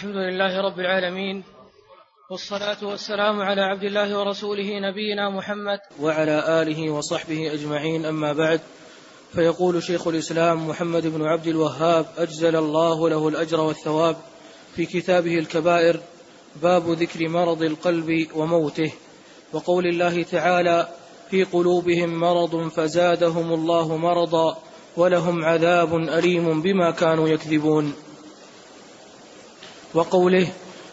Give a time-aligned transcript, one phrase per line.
[0.00, 1.44] الحمد لله رب العالمين
[2.30, 8.60] والصلاة والسلام على عبد الله ورسوله نبينا محمد وعلى آله وصحبه أجمعين أما بعد
[9.32, 14.16] فيقول شيخ الإسلام محمد بن عبد الوهاب أجزل الله له الأجر والثواب
[14.76, 16.00] في كتابه الكبائر
[16.62, 18.92] باب ذكر مرض القلب وموته
[19.52, 20.88] وقول الله تعالى
[21.30, 24.58] في قلوبهم مرض فزادهم الله مرضا
[24.96, 27.94] ولهم عذاب أليم بما كانوا يكذبون.
[29.94, 30.46] وقوله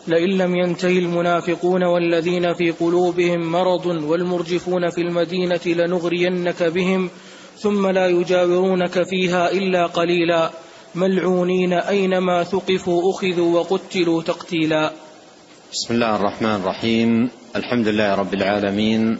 [0.07, 7.09] لئن لم ينتهي المنافقون والذين في قلوبهم مرض والمرجفون في المدينة لنغرينك بهم
[7.59, 10.51] ثم لا يجاورونك فيها إلا قليلا
[10.95, 14.91] ملعونين أينما ثقفوا أخذوا وقتلوا تقتيلا.
[15.73, 17.29] بسم الله الرحمن الرحيم.
[17.55, 19.17] الحمد لله رب العالمين.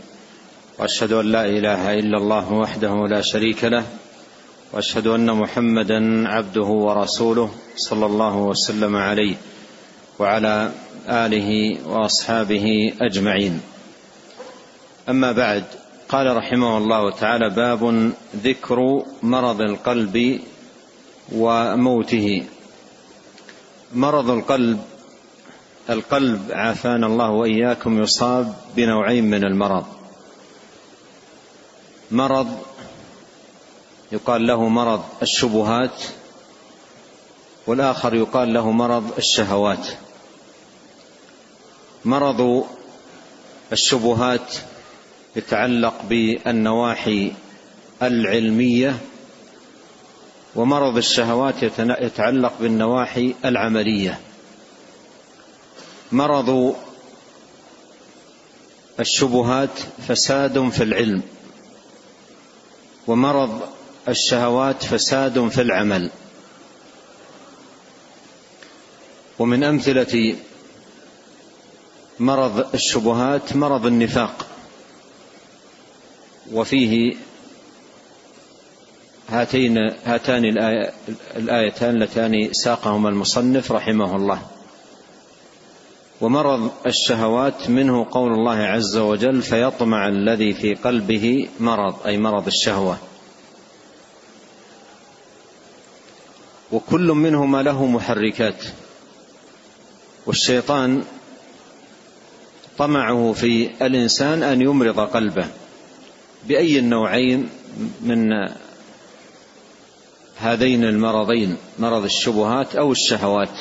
[0.80, 3.84] وأشهد أن لا إله إلا الله وحده لا شريك له.
[4.73, 9.35] وأشهد أن محمدا عبده ورسوله صلى الله وسلم عليه.
[10.20, 10.71] وعلى
[11.07, 13.62] آله وأصحابه أجمعين.
[15.10, 15.63] أما بعد
[16.10, 20.40] قال رحمه الله تعالى باب ذكر مرض القلب
[21.32, 22.43] وموته.
[23.93, 24.79] مرض القلب
[25.90, 29.85] القلب عافانا الله وإياكم يصاب بنوعين من المرض.
[32.12, 32.57] مرض
[34.12, 36.04] يقال له مرض الشبهات
[37.68, 39.88] والآخر يقال له مرض الشهوات.
[42.08, 42.68] مرض
[43.72, 44.55] الشبهات
[45.36, 47.32] يتعلق بالنواحي
[48.02, 48.98] العلمية
[50.55, 54.20] ومرض الشهوات يتعلق بالنواحي العملية.
[56.12, 56.76] مرض
[59.00, 61.22] الشبهات فساد في العلم
[63.08, 63.62] ومرض
[64.08, 66.12] الشهوات فساد في العمل.
[69.40, 70.35] ومن أمثلة
[72.19, 74.46] مرض الشبهات مرض النفاق.
[76.51, 77.16] وفيه
[79.29, 80.45] هاتين هاتان
[81.35, 84.41] الآيتان اللتان ساقهما المصنف رحمه الله.
[86.22, 92.97] ومرض الشهوات منه قول الله عز وجل فيطمع الذي في قلبه مرض أي مرض الشهوة.
[96.72, 98.63] وكل منهما له محركات.
[100.25, 101.03] والشيطان
[102.77, 105.47] طمعه في الإنسان أن يمرض قلبه
[106.47, 107.49] بأي النوعين
[108.01, 108.29] من
[110.38, 113.59] هذين المرضين مرض الشبهات أو الشهوات.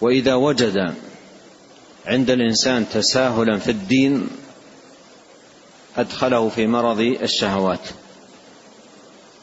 [0.00, 0.94] وإذا وجد
[2.06, 4.28] عند الإنسان تساهلا في الدين
[5.96, 7.88] أدخله في مرض الشهوات.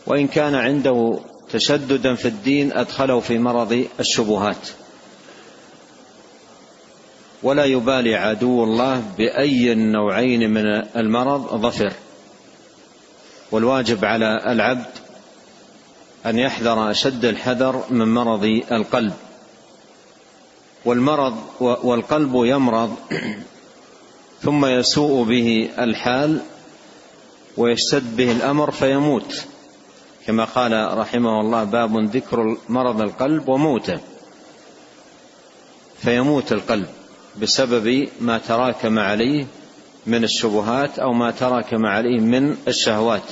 [0.06, 4.68] وإن كان عنده تشددا في الدين أدخله في مرض الشبهات.
[7.44, 10.66] ولا يبالي عدو الله بأي النوعين من
[10.96, 11.94] المرض ظفر.
[13.52, 14.92] والواجب على العبد
[16.26, 19.14] أن يحذر أشد الحذر من مرض القلب.
[20.86, 22.96] والمرض والقلب يمرض
[24.44, 26.40] ثم يسوء به الحال
[27.58, 29.46] ويشتد به الأمر فيموت.
[30.28, 34.00] كما قال رحمه الله باب ذكر مرض القلب وموته.
[36.02, 36.88] فيموت القلب.
[37.42, 39.46] بسبب ما تراكم عليه
[40.06, 43.24] من الشبهات أو ما تراكم عليه من الشهوات.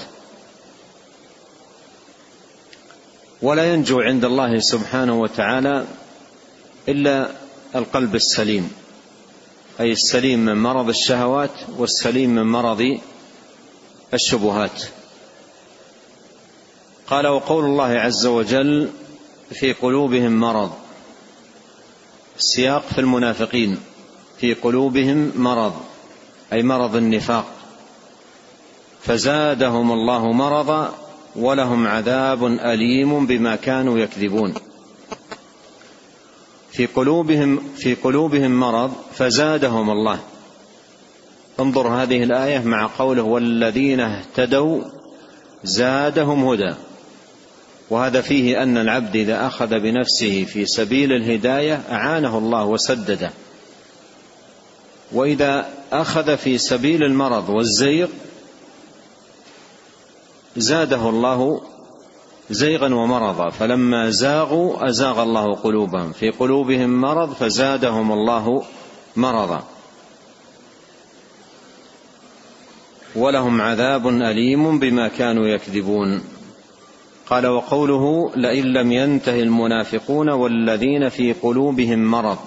[3.42, 5.86] ولا ينجو عند الله سبحانه وتعالى
[6.90, 7.30] إلا
[7.76, 8.72] القلب السليم
[9.80, 13.00] أي السليم من مرض الشهوات والسليم من مرض
[14.14, 14.84] الشبهات.
[17.08, 18.90] قال وقول الله عز وجل
[19.52, 20.72] في قلوبهم مرض
[22.38, 23.78] السياق في المنافقين.
[24.38, 25.74] في قلوبهم مرض
[26.54, 27.46] أي مرض النفاق.
[29.02, 30.96] فزادهم الله مرضا
[31.36, 34.54] ولهم عذاب أليم بما كانوا يكذبون.
[36.72, 40.20] في قلوبهم في قلوبهم مرض فزادهم الله.
[41.60, 44.82] انظر هذه الآية مع قوله والذين اهتدوا
[45.64, 46.74] زادهم هدى.
[47.90, 53.32] وهذا فيه أن العبد إذا أخذ بنفسه في سبيل الهداية أعانه الله وسدده.
[55.16, 58.08] وإذا أخذ في سبيل المرض والزيغ
[60.58, 61.62] زاده الله
[62.50, 63.50] زيغا ومرضا.
[63.50, 66.12] فلما زاغوا أزاغ الله قلوبهم.
[66.12, 68.64] في قلوبهم مرض فزادهم الله
[69.16, 69.64] مرضا.
[73.16, 76.22] ولهم عذاب أليم بما كانوا يكذبون.
[77.30, 82.38] قال وقوله لئن لم ينته المنافقون والذين في قلوبهم مرض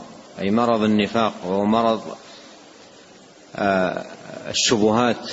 [0.41, 2.00] أي مرض النفاق وهو مرض
[4.50, 5.31] الشبهات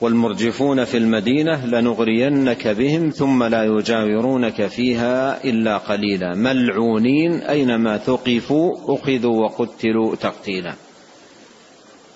[0.00, 6.34] والمرجفون في المدينة لنغرينك بهم ثم لا يجاورونك فيها إلا قليلا.
[6.34, 10.74] ملعونين أينما ثقفوا أخذوا وقتلوا تقتيلا.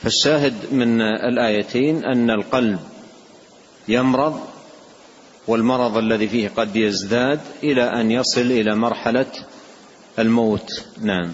[0.02, 2.78] فالشاهد من الآيتين أن القلب
[3.88, 4.40] يمرض
[5.46, 9.26] والمرض الذي فيه قد يزداد إلى أن يصل إلى مرحلة
[10.18, 10.84] الموت.
[11.02, 11.30] نعم.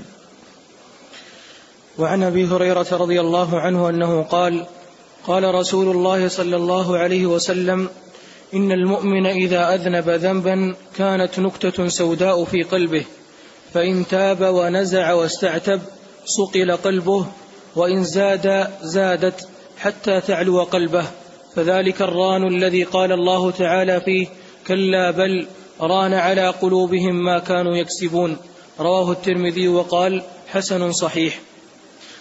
[1.98, 4.66] وعن أبي هريرة رضي الله عنه أنه قال
[5.26, 7.88] قال رسول الله صلى الله عليه وسلم
[8.54, 13.04] إن المؤمن إذا أذنب ذنبا كانت نكتة سوداء في قلبه
[13.75, 15.81] فإن تاب ونزع واستعتب
[16.25, 17.26] صقل قلبه
[17.76, 19.48] وإن زاد زادت
[19.78, 21.06] حتى تعلو قلبه.
[21.54, 24.26] فذلك الران الذي قال الله تعالى فيه
[24.66, 25.46] كلا بل
[25.81, 28.36] ران على قلوبهم ما كانوا يكسبون.
[28.81, 31.40] رواه الترمذي وقال حسن صحيح.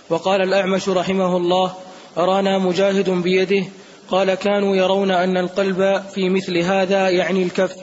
[0.10, 1.74] وقال الأعمش رحمه الله
[2.18, 3.66] أرانا مجاهد بيده
[4.12, 7.76] قال كانوا يرون أن القلب في مثل هذا يعني الكف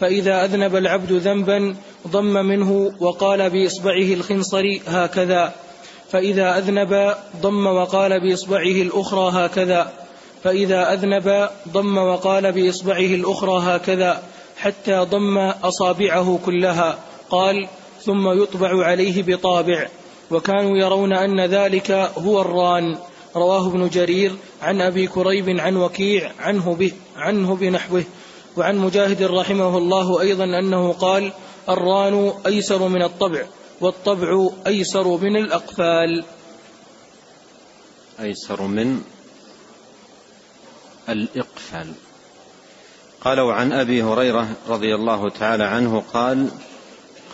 [0.00, 1.76] فإذا أذنب العبد ذنبا
[2.08, 5.52] ضم منه وقال بإصبعه الخنصر هكذا
[6.10, 9.92] فإذا أذنب ضم وقال بإصبعه الأخرى هكذا
[10.44, 14.22] فإذا أذنب ضم وقال بإصبعه الأخرى هكذا
[14.56, 16.98] حتى ضم أصابعه كلها
[17.30, 17.68] قال
[18.02, 19.88] ثم يطبع عليه بطابع.
[20.30, 22.98] وكانوا يرون أن ذلك هو الران.
[23.36, 28.04] رواه ابن جرير عن أبي كريب عن وكيع عنه, به عنه بنحوه.
[28.56, 31.32] وعن مجاهد رحمه الله أيضا أنه قال
[31.68, 33.46] الران أيسر من الطبع
[33.80, 36.24] والطبع أيسر من الأقفال.
[38.20, 39.02] أيسر من
[41.08, 41.92] الإقفال.
[43.20, 46.48] قالوا عن أبي هريرة رضي الله تعالى عنه قال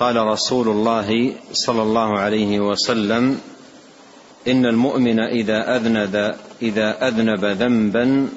[0.00, 3.40] قال رسول الله صلى الله عليه وسلم
[4.48, 8.28] إن المؤمن إذا أذنب إذا أذنب ذنبا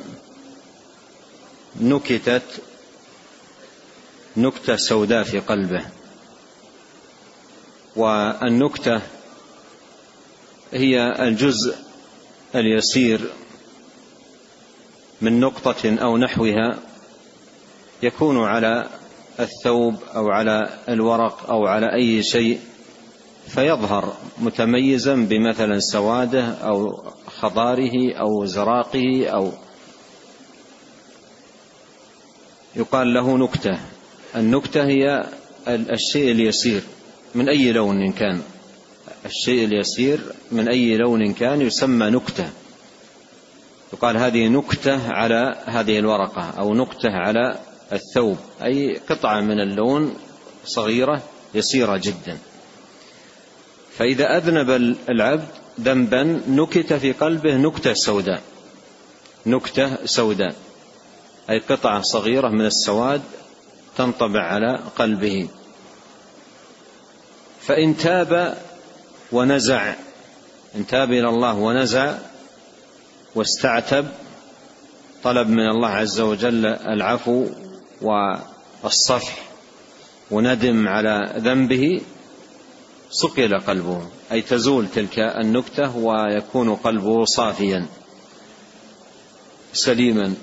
[1.82, 2.62] نكتت
[4.38, 5.86] نكتة سوداء في قلبه.
[7.96, 9.02] والنكتة
[10.74, 11.76] هي الجزء
[12.56, 13.32] اليسير
[15.22, 16.80] من نقطة أو نحوها
[18.04, 18.90] يكون على
[19.40, 22.60] الثوب أو على الورق أو على أي شيء
[23.48, 29.52] فيظهر متميزا بمثلا سواده أو خضاره أو زراقه أو
[32.76, 33.80] يقال له نكتة.
[34.36, 35.26] النكتة هي
[35.68, 36.82] الشيء اليسير
[37.36, 38.42] من أي لون كان.
[39.26, 40.20] الشيء اليسير
[40.52, 42.50] من أي لون كان يسمى نكتة.
[43.94, 47.60] يقال هذه نكتة على هذه الورقة أو نكتة على
[47.94, 50.16] الثوب أي قطعة من اللون
[50.66, 51.22] صغيرة
[51.54, 52.38] يسيرة جدا.
[53.98, 54.70] فإذا أذنب
[55.10, 55.48] العبد
[55.82, 58.42] ذنبا نكت في قلبه نكتة سوداء.
[59.46, 60.56] نكتة سوداء.
[61.50, 63.22] أي قطعة صغيرة من السواد
[63.98, 65.48] تنطبع على قلبه.
[67.62, 68.58] فإن تاب
[69.32, 69.94] ونزع
[70.76, 72.18] إن تاب إلى الله ونزع
[73.36, 74.08] واستعتب
[75.24, 77.48] طلب من الله عز وجل العفو
[78.02, 79.46] والصفح
[80.32, 82.02] وندم على ذنبه
[83.12, 87.86] صقل قلبه أي تزول تلك النكتة ويكون قلبه صافيا
[89.74, 90.34] سليما.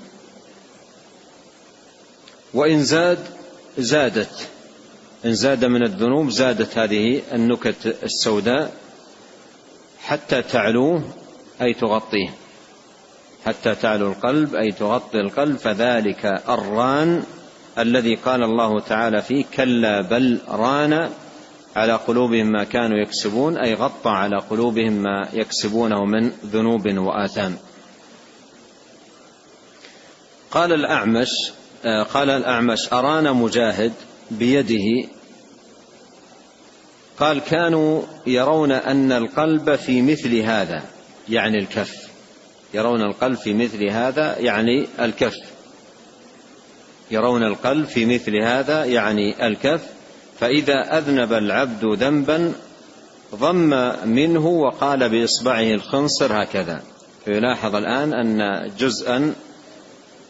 [2.53, 3.19] وإن زاد
[3.77, 4.47] زادت.
[5.25, 8.73] إن زاد من الذنوب زادت هذه النكت السوداء
[9.99, 11.03] حتى تعلوه
[11.61, 12.29] أي تغطيه.
[13.45, 17.23] حتى تعلو القلب أي تغطي القلب فذلك الران
[17.77, 21.09] الذي قال الله تعالى فيه كلا بل ران
[21.75, 27.57] على قلوبهم ما كانوا يكسبون أي غطى على قلوبهم ما يكسبونه من ذنوب وآثام.
[30.51, 31.29] قال الأعمش
[31.85, 33.93] آه، قال الأعمش ارانا مجاهد
[34.31, 35.09] بيده؟
[37.19, 40.83] قال كانوا يرون أن القلب في مثل هذا
[41.29, 42.07] يعني الكف.
[42.73, 45.52] يرون القلب في مثل هذا يعني الكف.
[47.13, 49.81] يرون القلب في مثل هذا يعني الكف.
[50.39, 52.53] فإذا أذنب العبد ذنبا
[53.35, 56.81] ضم منه وقال بإصبعه الخنصر هكذا.
[57.25, 59.33] فيلاحظ الآن أن جزءا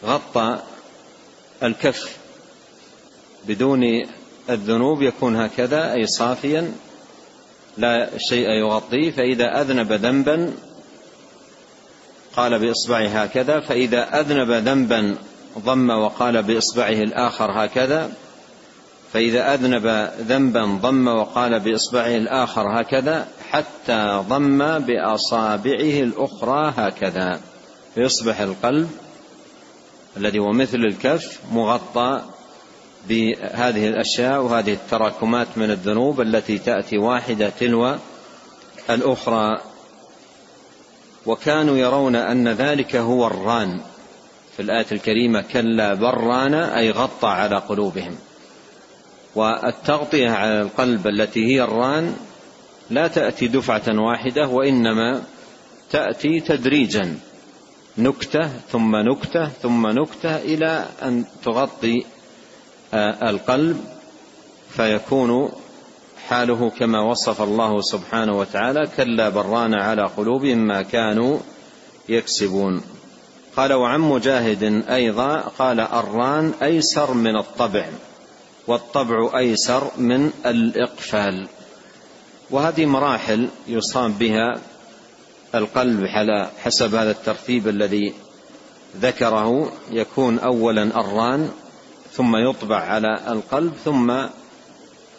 [0.06, 0.60] غطى
[1.64, 2.18] الكف.
[3.48, 3.84] بدون
[4.50, 6.72] الذنوب يكون هكذا أي صافيا
[7.78, 10.54] لا شيء يغطيه فإذا أذنب ذنبا
[12.36, 13.60] قال بإصبعه هكذا.
[13.60, 15.16] فإذا أذنب ذنبا
[15.60, 18.12] ضم وقال بإصبعه الآخر هكذا
[19.14, 27.40] فإذا أذنب ذنبا ضم وقال بإصبعه الآخر هكذا حتى ضم بأصابعه الأخرى هكذا
[27.96, 28.90] فيصبح القلب
[30.18, 32.22] الذي هو مثل الكف مغطى
[33.10, 37.96] بهذه الأشياء وهذه التراكمات من الذنوب التي تأتي واحدة تلو
[38.90, 39.62] الأخرى.
[41.26, 43.82] وكانوا يرون أن ذلك هو الران.
[44.56, 48.16] في الآية الكريمة كلا بران أي غطى على قلوبهم.
[49.36, 52.16] والتغطية على القلب التي هي الران
[52.90, 55.24] لا تأتي دفعة واحدة وإنما
[55.92, 57.18] تأتي تدريجا.
[57.98, 62.06] نكتة ثم نكتة ثم نكتة إلى أن تغطي
[62.94, 63.86] آه، القلب
[64.70, 65.52] فيكون
[66.28, 71.40] حاله كما وصف الله سبحانه وتعالى كلا بران على قلوبهم ما كانوا
[72.10, 72.82] يكسبون.
[73.58, 77.86] قال وعن مجاهد أيضا قال الران أيسر من الطبع
[78.68, 81.48] والطبع أيسر من الإقفال.
[82.50, 84.60] وهذه مراحل يصاب بها
[85.56, 88.14] القلب على حسب هذا الترتيب الذي
[89.02, 89.72] ذكره.
[89.92, 91.50] يكون اولا الران
[92.14, 94.12] ثم يطبع على القلب ثم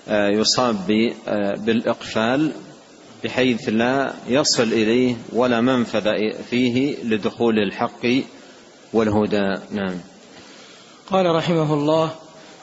[0.08, 2.52] آه، يصاب آه، بالإقفال.
[3.24, 6.08] بحيث لا يصل إليه ولا منفذ
[6.50, 8.06] فيه لدخول الحق
[8.92, 9.54] والهدى.
[9.70, 10.00] نعم.
[11.10, 12.10] قال رحمه الله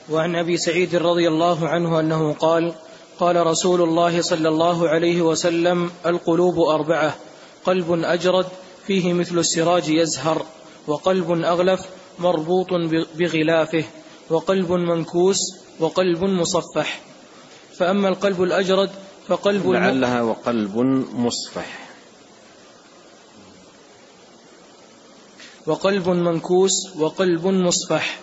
[0.09, 2.73] وعن أبي سعيد رضي الله عنه أنه قال
[3.19, 7.15] قال رسول الله صلى الله عليه وسلم القلوب أربعة
[7.65, 8.45] قلب أجرد
[8.87, 10.45] فيه مثل السراج يزهر
[10.87, 11.81] وقلب أغلف
[12.19, 12.67] مربوط
[13.15, 13.83] بغلافه
[14.29, 15.37] وقلب منكوس
[15.79, 16.99] وقلب مصفح.
[17.77, 18.89] فأما القلب الأجرد
[19.27, 20.77] فقلب لعلها وقلب
[21.15, 21.89] مصفح.
[25.67, 28.19] وقلب منكوس وقلب مصفح.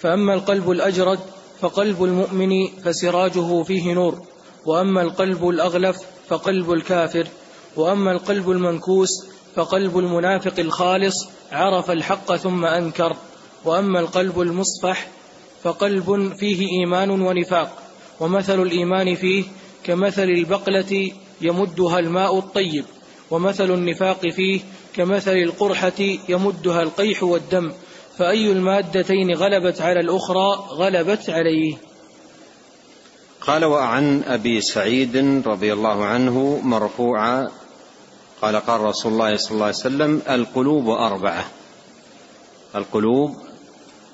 [0.00, 1.18] فأما القلب الأجرد
[1.60, 4.22] فقلب المؤمن فسراجه فيه نور
[4.66, 5.96] وأما القلب الأغلف
[6.28, 7.26] فقلب الكافر
[7.76, 9.10] وأما القلب المنكوس
[9.56, 13.16] فقلب المنافق الخالص عرف الحق ثم أنكر
[13.64, 15.08] وأما القلب المصفح
[15.62, 17.82] فقلب فيه إيمان ونفاق.
[18.20, 19.44] ومثل الإيمان فيه
[19.84, 22.84] كمثل البقلة يمدها الماء الطيب
[23.30, 24.60] ومثل النفاق فيه
[24.94, 27.72] كمثل القرحة يمدها القيح والدم
[28.18, 31.76] فأي المادتين غلبت على الأخرى غلبت عليه.
[33.40, 37.48] قال وعن أبي سعيد رضي الله عنه مرفوعا
[38.42, 41.44] قال قال رسول الله صلى الله عليه وسلم القلوب أربعة.
[42.74, 43.36] القلوب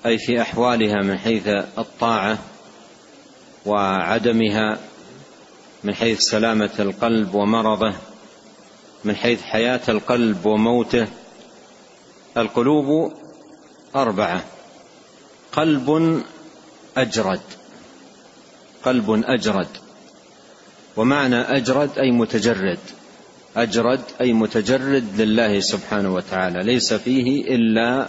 [0.07, 1.49] أي في أحوالها من حيث
[1.79, 2.39] الطاعة
[3.67, 4.79] وعدمها
[5.85, 7.95] من حيث سلامة القلب ومرضه
[9.05, 11.09] من حيث حياة القلب وموته
[12.37, 13.13] القلوب
[13.97, 14.45] أربعة
[15.53, 16.23] قلب
[16.97, 17.41] أجرد
[18.85, 19.69] قلب أجرد.
[20.97, 22.79] ومعنى أجرد أي متجرد
[23.57, 28.09] أجرد أي متجرد لله سبحانه وتعالى ليس فيه إلا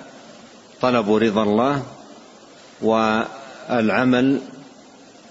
[0.82, 1.84] طلب رضا الله
[2.82, 4.42] والعمل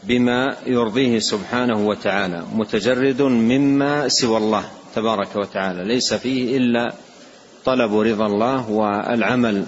[0.06, 6.94] بما يرضيه سبحانه وتعالى متجرد مما سوى الله تبارك وتعالى ليس فيه إلا
[7.64, 9.64] طلب رضا الله والعمل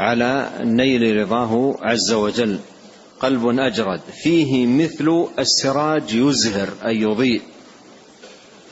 [0.00, 2.58] على نيل رضاه عز وجل.
[3.20, 4.00] قلب أجرد.
[4.22, 7.42] فيه مثل السراج يزهر أي يضيء.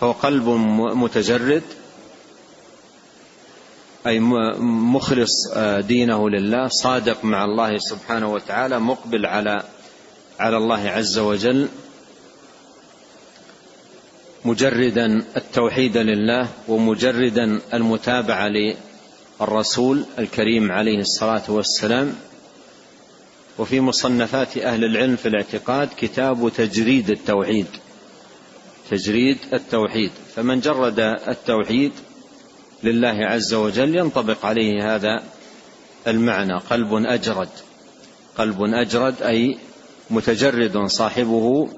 [0.00, 0.48] فهو قلب
[0.94, 1.62] متجرد
[4.06, 5.48] أي مخلص
[5.78, 9.62] دينه لله صادق مع الله سبحانه وتعالى مقبل على
[10.38, 11.68] على الله عز وجل
[14.44, 18.48] مجردا التوحيد لله ومجردا المتابعة
[19.40, 22.14] للرسول الكريم عليه الصلاة والسلام.
[23.58, 27.66] وفي مصنفات أهل العلم في الاعتقاد كتاب تجريد التوحيد.
[28.90, 30.10] تجريد التوحيد.
[30.36, 31.92] فمن جرد التوحيد
[32.82, 35.22] لله عز وجل ينطبق عليه هذا
[36.06, 36.58] المعنى.
[36.58, 37.48] قلب أجرد.
[38.36, 39.58] قلب أجرد أي
[40.10, 41.68] متجرد صاحبه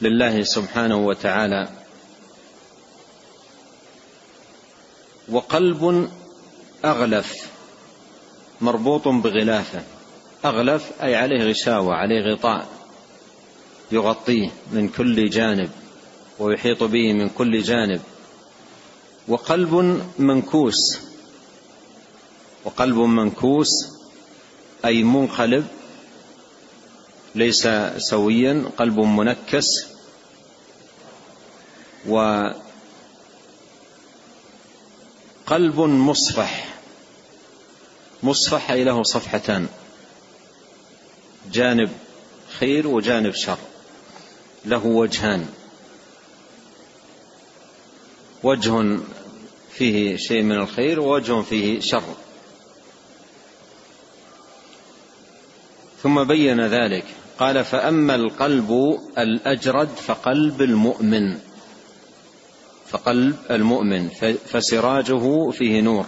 [0.00, 1.68] لله سبحانه وتعالى.
[5.28, 6.10] وقلب
[6.84, 7.50] أغلف
[8.60, 9.82] مربوط بغلافة.
[10.44, 12.68] أغلف أي عليه غشاوة عليه غطاء.
[13.92, 15.70] يغطيه من كل جانب
[16.38, 18.00] ويحيط به من كل جانب.
[19.28, 20.98] وقلب منكوس.
[22.64, 23.68] وقلب منكوس
[24.84, 25.66] أي منقلب
[27.36, 29.66] ليس سويا قلب منكس.
[32.08, 32.60] وقلب
[35.80, 36.68] مصفح.
[38.22, 39.68] مصفح أي له صفحتان.
[41.52, 41.90] جانب
[42.58, 43.58] خير وجانب شر.
[44.64, 45.48] له وجهان.
[48.42, 48.98] وجه
[49.72, 52.14] فيه شيء من الخير ووجه فيه شر.
[56.02, 57.04] ثم بين ذلك
[57.38, 61.38] قال فأما القلب الأجرد فقلب المؤمن.
[62.88, 64.08] فقلب المؤمن.
[64.46, 66.04] فسراجه فيه نور.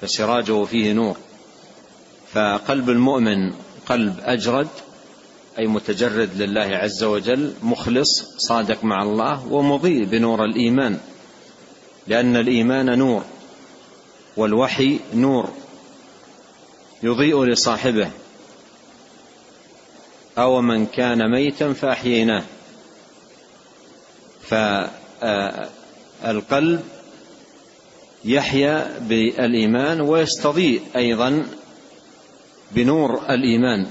[0.00, 1.16] فسراجه فيه نور.
[2.32, 3.52] فقلب المؤمن
[3.86, 4.68] قلب أجرد
[5.58, 10.98] أي متجرد لله عز وجل مخلص صادق مع الله ومضيء بنور الإيمان.
[12.06, 13.24] لأن الإيمان نور
[14.36, 15.48] والوحي نور
[17.02, 18.10] يضيء لصاحبه.
[20.38, 22.44] أو من كان ميتا فأحييناه.
[26.22, 26.80] فالقلب
[28.24, 31.46] يحيا بالإيمان ويستضيء أيضا
[32.72, 33.86] بنور الإيمان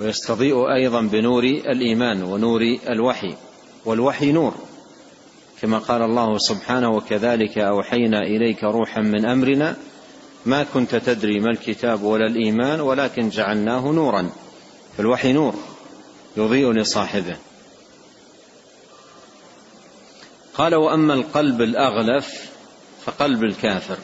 [0.00, 3.34] ويستضيء أيضا بنور الإيمان ونور الوحي
[3.84, 4.54] والوحي نور.
[5.62, 9.76] كما قال الله سبحانه وكذلك أوحينا إليك روحا من أمرنا
[10.46, 14.30] ما كنت تدري ما الكتاب ولا الإيمان ولكن جعلناه نورا.
[14.96, 15.54] فالوحي نور
[16.36, 17.36] يضيء لصاحبه
[20.54, 22.50] قال وأما القلب الأغلف
[23.04, 23.98] فقلب الكافر.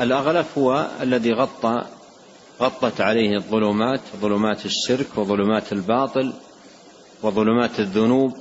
[0.00, 1.84] الأغلف هو الذي غطى
[2.60, 6.32] غطت عليه الظلمات ظلمات الشرك وظلمات الباطل
[7.22, 8.32] وظلمات الذنوب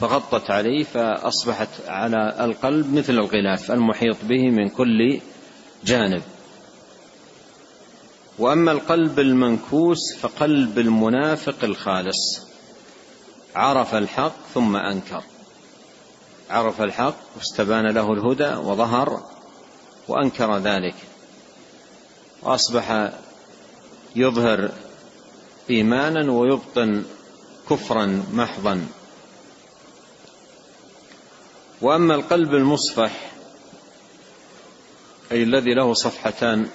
[0.00, 5.20] فغطت عليه فأصبحت على القلب مثل الغلاف المحيط به من كل
[5.84, 6.22] جانب.
[8.38, 12.40] وأما القلب المنكوس فقلب المنافق الخالص.
[13.54, 15.22] عرف الحق ثم أنكر.
[16.50, 19.22] عرف الحق واستبان له الهدى وظهر
[20.08, 20.94] وأنكر ذلك.
[22.42, 23.12] وأصبح
[24.16, 24.70] يظهر
[25.70, 27.04] إيمانا ويبطن
[27.70, 28.86] كفرا محضا.
[31.82, 33.30] وأما القلب المصفح
[35.32, 36.68] أي الذي له صفحتان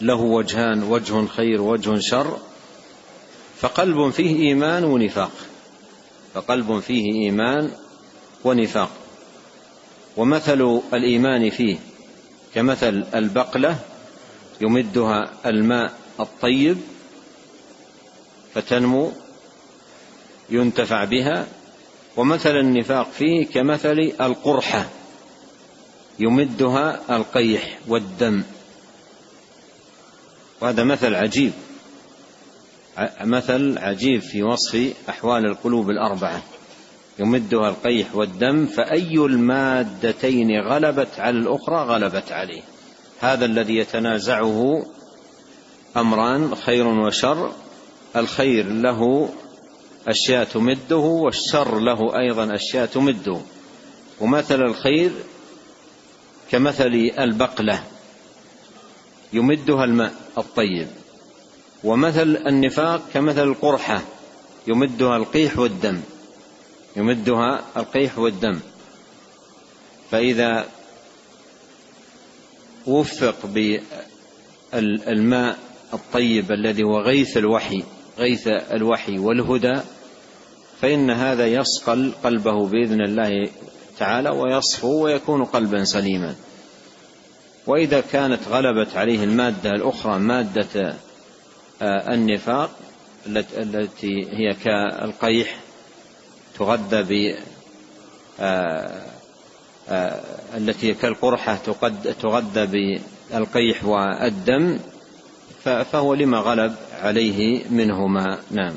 [0.00, 2.38] له وجهان وجه خير وجه شر
[3.60, 5.32] فقلب فيه إيمان ونفاق.
[6.34, 7.70] فقلب فيه إيمان
[8.44, 8.90] ونفاق.
[10.16, 11.76] ومثل الإيمان فيه
[12.54, 13.78] كمثل البقلة
[14.60, 16.78] يمدها الماء الطيب
[18.54, 19.12] فتنمو
[20.50, 21.46] ينتفع بها.
[22.16, 24.88] ومثل النفاق فيه كمثل القرحة
[26.18, 28.42] يمدها القيح والدم.
[30.60, 31.52] وهذا مثل عجيب.
[33.20, 36.42] مثل عجيب في وصف أحوال القلوب الأربعة.
[37.18, 42.62] يمدها القيح والدم فأي المادتين غلبت على الأخرى غلبت عليه.
[43.20, 44.86] هذا الذي يتنازعه
[45.96, 47.52] أمران خير وشر.
[48.16, 49.28] الخير له
[50.08, 53.40] أشياء تمده والشر له أيضا أشياء تمده.
[54.20, 55.12] ومثل الخير
[56.50, 57.82] كمثل البقلة.
[59.32, 60.25] يمدها الماء.
[60.38, 60.88] الطيب.
[61.84, 64.02] ومثل النفاق كمثل القرحة
[64.66, 66.00] يمدها القيح والدم.
[66.96, 68.60] يمدها القيح والدم.
[70.10, 70.66] فإذا
[72.86, 73.46] وفق
[74.72, 75.58] بالماء
[75.94, 77.82] الطيب الذي هو غيث الوحي
[78.18, 79.80] غيث الوحي والهدى
[80.80, 83.50] فإن هذا يصقل قلبه بإذن الله
[83.98, 86.34] تعالى ويصفو ويكون قلبا سليما.
[87.66, 90.94] وإذا كانت غلبت عليه المادة الأخرى مادة
[91.82, 92.70] آه، النفاق
[93.56, 95.56] التي هي كالقيح
[96.58, 97.36] تغذى ب
[98.40, 99.02] آه،
[99.88, 100.20] آه،
[100.56, 101.58] التي كالقرحة
[102.20, 102.66] تغذى
[103.30, 104.78] بالقيح والدم
[105.64, 108.38] فهو لما غلب عليه منهما.
[108.50, 108.74] نعم.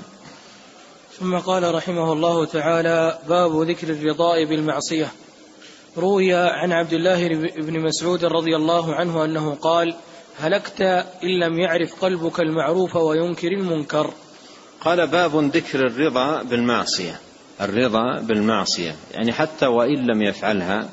[1.19, 5.12] ثم قال رحمه الله تعالى باب ذكر الرضاء بالمعصية.
[5.99, 9.95] روي عن عبد الله بن مسعود رضي الله عنه أنه قال
[10.39, 10.81] هلكت
[11.23, 14.13] إن لم يعرف قلبك المعروف وينكر المنكر.
[14.81, 17.19] قال باب ذكر الرضا بالمعصية.
[17.62, 20.89] الرضا بالمعصية يعني حتى وإن لم يفعلها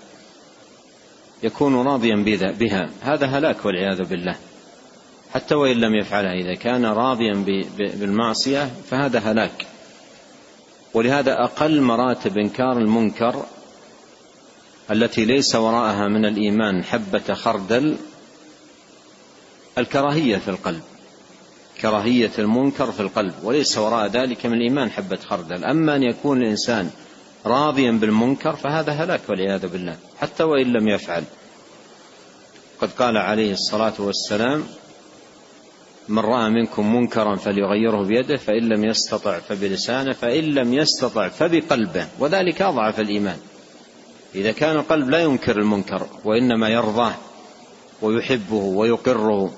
[1.42, 2.16] يكون راضيا
[2.58, 2.90] بها.
[3.00, 4.36] هذا هلاك والعياذ بالله.
[5.34, 7.44] حتى وإن لم يفعلها إذا كان راضيا
[7.78, 9.66] بالمعصية فهذا هلاك.
[10.94, 13.44] ولهذا أقل مراتب إنكار المنكر
[14.90, 17.96] التي ليس وراءها من الإيمان حبة خردل
[19.78, 20.82] الكراهية في القلب
[21.80, 25.64] كراهية المنكر في القلب وليس وراء ذلك من الإيمان حبة خردل.
[25.64, 26.90] أما أن يكون الإنسان
[27.46, 31.24] راضيا بالمنكر فهذا هلاك والعياذ بالله حتى وإن لم يفعل.
[32.80, 34.64] قد قال عليه الصلاة والسلام
[36.08, 42.06] من رأى منكم منكرا فليغيره بيده فإن لم يستطع فبلسانه فإن لم يستطع فبقلبه.
[42.18, 43.38] وذلك أضعف الإيمان.
[44.36, 47.14] إذا كان القلب لا ينكر المنكر وإنما يرضاه
[48.02, 49.52] ويحبه ويقره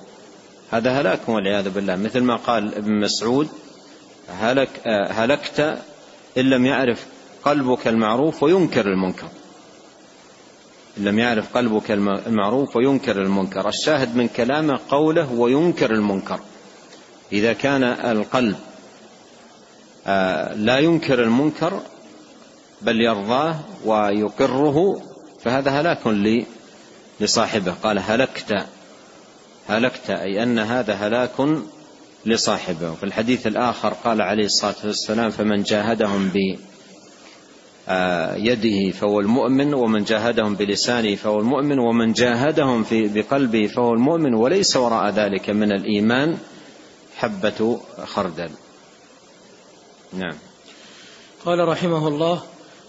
[0.70, 1.96] هذا هلاك والعياذ بالله.
[1.96, 3.48] مثل ما قال ابن مسعود
[4.28, 4.68] هلك
[5.10, 5.60] هلكت
[6.38, 7.06] إن لم يعرف
[7.44, 9.28] قلبك المعروف وينكر المنكر.
[10.98, 13.68] إن لم يعرف قلبك المعروف وينكر المنكر.
[13.68, 16.40] الشاهد من كلامه قوله وينكر المنكر.
[17.32, 18.56] إذا كان القلب
[20.06, 21.80] آه، لا ينكر المنكر
[22.82, 25.02] بل يرضاه ويقره
[25.40, 26.06] فهذا هلاك
[27.20, 27.72] لصاحبه.
[27.82, 28.66] قال هلكت.
[29.68, 31.48] هلكت أي أن هذا هلاك
[32.26, 32.90] لصاحبه.
[32.90, 36.28] وفي الحديث الآخر قال عليه الصلاة والسلام فمن جاهدهم
[37.88, 44.76] بيده فهو المؤمن ومن جاهدهم بلسانه فهو المؤمن ومن جاهدهم في بقلبه فهو المؤمن وليس
[44.76, 46.38] وراء ذلك من الإيمان
[47.16, 48.50] حبة خردل.
[50.12, 50.34] نعم.
[51.44, 52.42] قال رحمه الله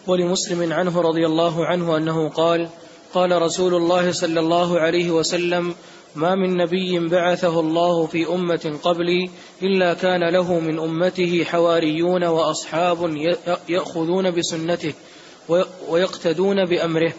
[0.09, 2.69] ولمسلم عنه رضي الله عنه أنه قال
[3.13, 5.75] قال رسول الله صلى الله عليه وسلم
[6.15, 9.29] ما من نبي بعثه الله في أمة قبلي
[9.61, 13.15] إلا كان له من أمته حواريون وأصحاب
[13.69, 14.93] يأخذون بسنته
[15.89, 17.13] ويقتدون بأمره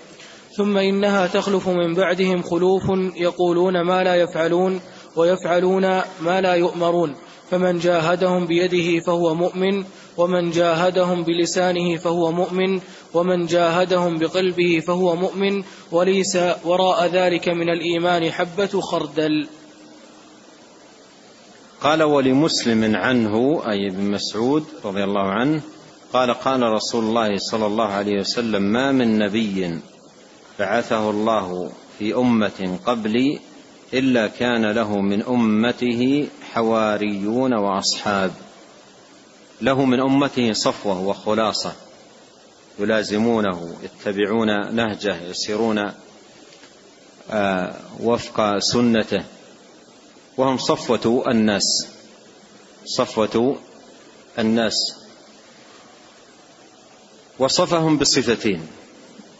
[0.57, 2.83] ثم إنها تخلف من بعدهم خلوف
[3.17, 4.81] يقولون ما لا يفعلون
[5.17, 5.83] ويفعلون
[6.21, 7.17] ما لا يؤمرون
[7.51, 9.85] فمن جاهدهم بيده فهو مؤمن
[10.21, 12.81] ومن جاهدهم بلسانه فهو مؤمن
[13.15, 19.49] ومن جاهدهم بقلبه فهو مؤمن وليس وراء ذلك من الإيمان حبة خردل.
[21.81, 25.63] قال ولمسلم عنه أي ابن مسعود رضي الله عنه
[26.13, 29.81] قال قال رسول الله صلى الله عليه وسلم ما من نبي
[30.59, 33.39] بعثه الله في أمة قبلي
[33.95, 38.50] إلا كان له من أمته حواريون وأصحاب
[39.61, 41.73] له من أمته صفوة وخلاصة
[42.79, 45.93] يلازمونه يتبعون نهجه يسيرون
[47.31, 49.25] آه، وفق سنته.
[50.37, 51.87] وهم صفوة الناس
[52.85, 53.59] صفوة
[54.39, 54.97] الناس.
[57.39, 58.69] وصفهم بصفتين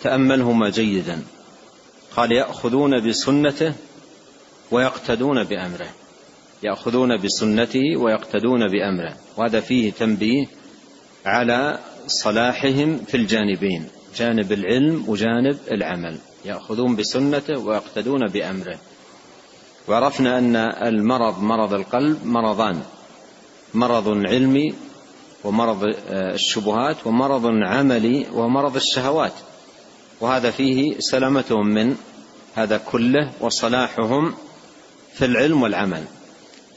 [0.03, 1.23] تأملهما جيدا.
[2.17, 3.75] قال يأخذون بسنته
[4.71, 5.91] ويقتدون بأمره.
[6.63, 9.17] يأخذون بسنته ويقتدون بأمره.
[9.37, 10.47] وهذا فيه تنبيه
[11.27, 13.85] على صلاحهم في الجانبين
[14.17, 16.19] جانب العلم وجانب العمل.
[16.45, 18.79] يأخذون بسنته ويقتدون بأمره.
[19.89, 22.83] وعرفنا أن المرض مرض القلب مرضان.
[23.75, 24.75] مرض علمي
[25.45, 29.33] ومرض آه، الشبهات ومرض عملي ومرض الشهوات.
[30.21, 31.97] وهذا فيه سلامتهم من
[32.55, 34.35] هذا كله وصلاحهم
[35.15, 36.05] في العلم والعمل.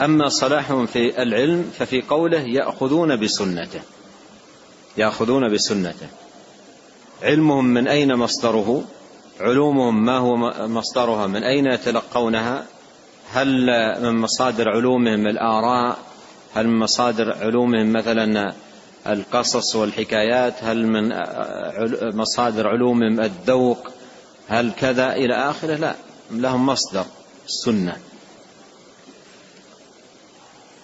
[0.01, 3.81] أما صلاحهم في العلم ففي قوله يأخذون بسنته.
[4.97, 6.07] يأخذون بسنته.
[7.23, 8.83] علمهم من أين مصدره؟
[9.39, 10.35] علومهم ما هو
[10.67, 12.65] مصدرها؟ من أين يتلقونها؟
[13.31, 13.67] هل
[14.01, 15.97] من مصادر علومهم الآراء؟
[16.55, 18.53] هل من مصادر علومهم مثلا
[19.07, 21.13] القصص والحكايات؟ هل من
[22.15, 23.87] مصادر علومهم الذوق؟
[24.47, 25.95] هل كذا إلى آخره؟ لا
[26.31, 27.05] لهم مصدر
[27.45, 27.97] السنة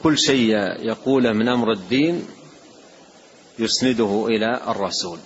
[0.04, 2.28] كل شيء يقوله من أمر الدين
[3.60, 5.20] يسنده إلى الرسول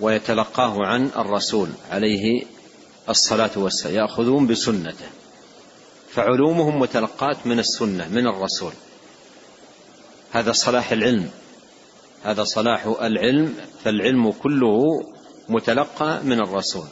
[0.00, 2.42] ويتلقاه عن الرسول عليه
[3.08, 5.06] الصلاة والسلام يأخذون بسنته
[6.10, 8.72] فعلومهم متلقاة من السنة من الرسول.
[10.32, 11.30] هذا صلاح العلم
[12.22, 14.80] هذا صلاح العلم فالعلم كله
[15.48, 16.86] متلقى من الرسول.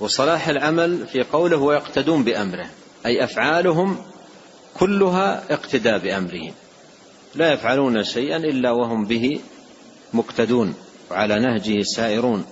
[0.00, 2.70] وصلاح العمل في قوله ويقتدون بأمره
[3.06, 4.13] أي أفعالهم
[4.78, 6.52] كلها اقتداء بامره
[7.34, 9.40] لا يفعلون شيئا إلا وهم به
[10.12, 10.74] مقتدون
[11.10, 12.44] وعلى نهجه سائرون.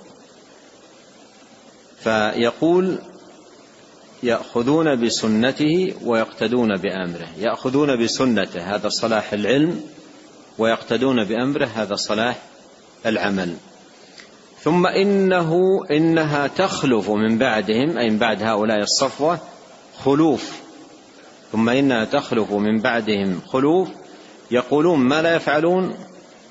[2.03, 2.97] فيقول
[4.23, 7.27] يأخذون بسنته ويقتدون بأمره.
[7.39, 9.81] يأخذون بسنته هذا صلاح العلم
[10.57, 12.39] ويقتدون بأمره هذا صلاح
[13.05, 13.55] العمل.
[14.61, 19.39] ثم إنه إنها تخلف من بعدهم أي من بعد هؤلاء الصفوة
[20.05, 20.62] خلوف
[21.53, 23.89] ثم إنها تخلف من بعدهم خلوف
[24.51, 25.93] يقولون ما لا يفعلون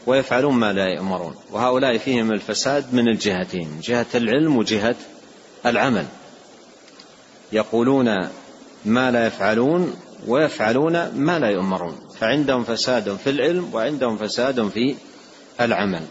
[0.06, 4.94] ويفعلون ما لا يامرون وهؤلاء فيهم الفساد من الجهتين جهة العلم وجهة
[5.66, 6.06] العمل.
[7.52, 8.28] يقولون
[8.84, 9.94] ما لا يفعلون
[10.26, 11.96] ويفعلون ما لا يؤمرون.
[12.18, 14.94] فعندهم فساد في العلم وعندهم فساد في
[15.60, 16.02] العمل.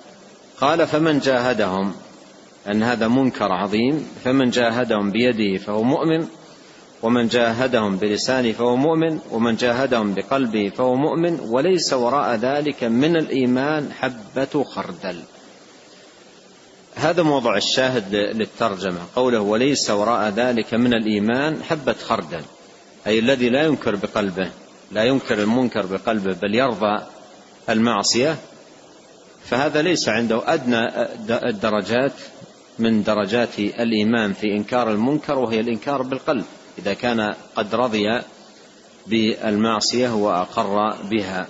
[0.61, 1.93] قال فمن جاهدهم
[2.67, 6.27] أن هذا منكر عظيم فمن جاهدهم بيده فهو مؤمن
[7.03, 13.91] ومن جاهدهم بلسانه فهو مؤمن ومن جاهدهم بقلبه فهو مؤمن وليس وراء ذلك من الإيمان
[13.91, 15.19] حبة خردل.
[16.95, 22.41] هذا موضع الشاهد للترجمة قوله وليس وراء ذلك من الإيمان حبة خردل
[23.07, 24.49] أي الذي لا ينكر بقلبه
[24.91, 27.05] لا ينكر المنكر بقلبه بل يرضى
[27.69, 28.37] المعصية
[29.45, 30.87] فهذا ليس عنده أدنى
[31.49, 32.13] الدرجات
[32.79, 36.45] من درجات الإيمان في إنكار المنكر وهي الإنكار بالقلب.
[36.81, 38.21] إذا كان قد رضي
[39.07, 41.47] بالمعصية وأقر بها.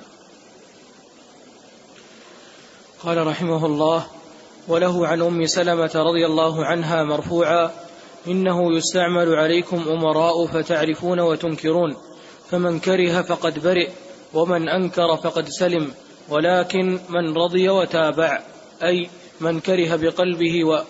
[3.03, 4.05] قال رحمه الله
[4.67, 7.71] وله عن أم سلمة رضي الله عنها مرفوعا
[8.27, 11.97] إنه يستعمل عليكم أمراء فتعرفون وتنكرون
[12.49, 13.89] فمن كره فقد برئ
[14.33, 15.93] ومن أنكر فقد سلم
[16.29, 18.41] ولكن من رضي وتابع
[18.83, 19.09] أي
[19.41, 20.83] من كره بقلبه و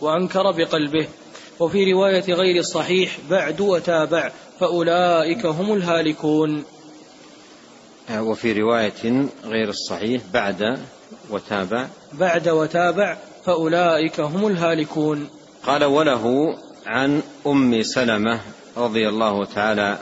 [0.00, 1.06] وأنكر بقلبه.
[1.60, 6.64] وفي رواية غير الصحيح بعد وتابع فأولئك هم الهالكون.
[8.18, 10.78] وفي رواية غير الصحيح بعد
[11.30, 11.86] وتابع.
[12.12, 15.28] بعد وتابع فأولئك هم الهالكون.
[15.66, 16.54] قال وله
[16.86, 18.40] عن أم سلمة
[18.76, 19.98] رضي الله تعالى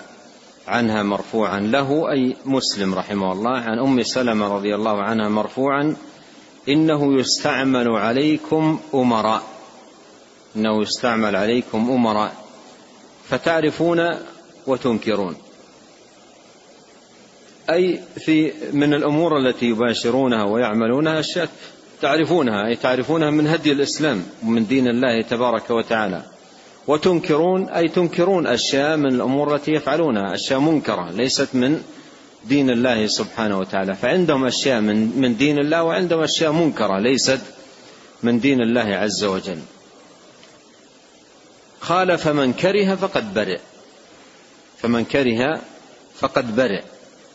[0.69, 5.97] عنها مرفوعا له أي مسلم رحمه الله عن أم سلمة رضي الله عنها مرفوعا
[6.69, 9.56] إنه يستعمل عليكم أمراء.
[10.57, 12.37] إنه يستعمل عليكم أمراء
[13.29, 14.11] فتعرفون
[14.67, 15.37] وتنكرون.
[17.71, 21.49] أي في من الأمور التي يباشرونها ويعملونها أشياء
[22.03, 26.23] تعرفونها أي تعرفونها من هدي الإسلام ومن دين الله تبارك وتعالى.
[26.87, 31.83] وتنكرون أي تنكرون أشياء من الأمور التي يفعلونها أشياء منكرة ليست من
[32.45, 33.95] دين الله سبحانه وتعالى.
[33.95, 37.41] فعندهم أشياء من من دين الله وعندهم أشياء منكرة ليست
[38.23, 39.59] من دين الله عز وجل.
[41.89, 43.59] قال فمن كره فقد برئ.
[44.83, 45.61] فمن كره
[46.19, 46.83] فقد برئ.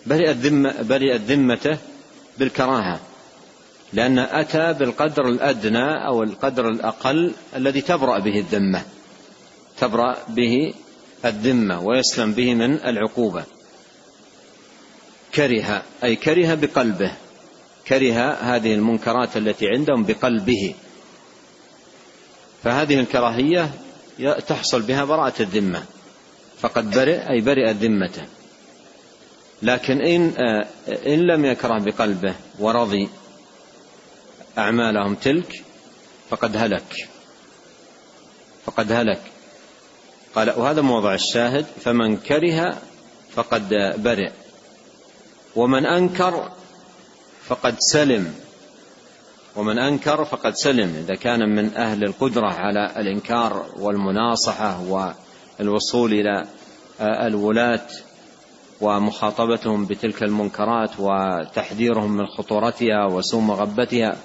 [0.06, 1.78] برئت ذمة برئت ذمته
[2.38, 3.00] بالكراهة.
[3.94, 8.82] لأن أتى بالقدر الأدنى أو القدر الأقل الذي تبرأ به الذمة.
[9.80, 10.74] تبرأ به
[11.26, 13.44] الذمة ويسلم به من العقوبة.
[15.36, 17.12] كره أي كره بقلبه.
[17.88, 20.76] كره هذه المنكرات التي عندهم بقلبه.
[22.64, 23.72] فهذه الكراهية
[24.48, 25.84] تحصل بها براءة الذمة.
[26.62, 28.26] فقد برئ أي برئ ذمته.
[29.62, 30.34] لكن إن
[30.88, 33.10] إن لم يكره بقلبه ورضي
[34.58, 35.64] أعمالهم تلك
[36.30, 37.10] فقد هلك.
[38.66, 39.22] فقد هلك.
[40.36, 41.66] قال وهذا موضع الشاهد.
[41.84, 42.82] فمن كره
[43.36, 44.32] فقد برئ.
[45.56, 46.52] ومن أنكر
[47.48, 48.36] فقد سلم.
[49.56, 54.82] ومن أنكر فقد سلم إذا كان من أهل القدرة على الإنكار والمناصحة
[55.60, 56.46] والوصول إلى
[57.02, 57.88] الولاة
[58.82, 64.18] ومخاطبتهم بتلك المنكرات وتحذيرهم من خطورتها وسوء مغبتها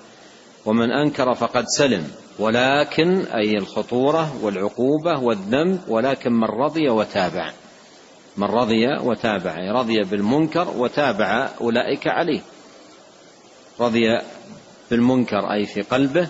[0.67, 2.09] ومن أنكر فقد سلم
[2.39, 7.53] ولكن أي الخطورة والعقوبة والذنب ولكن من رضي وتابع
[8.37, 12.41] من رضي وتابع أي رضي بالمنكر وتابع أولئك عليه
[13.81, 14.19] رضي
[14.90, 16.29] بالمنكر أي في قلبه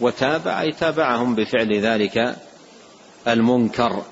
[0.00, 2.36] وتابع أي تابعهم بفعل ذلك
[3.28, 4.02] المنكر.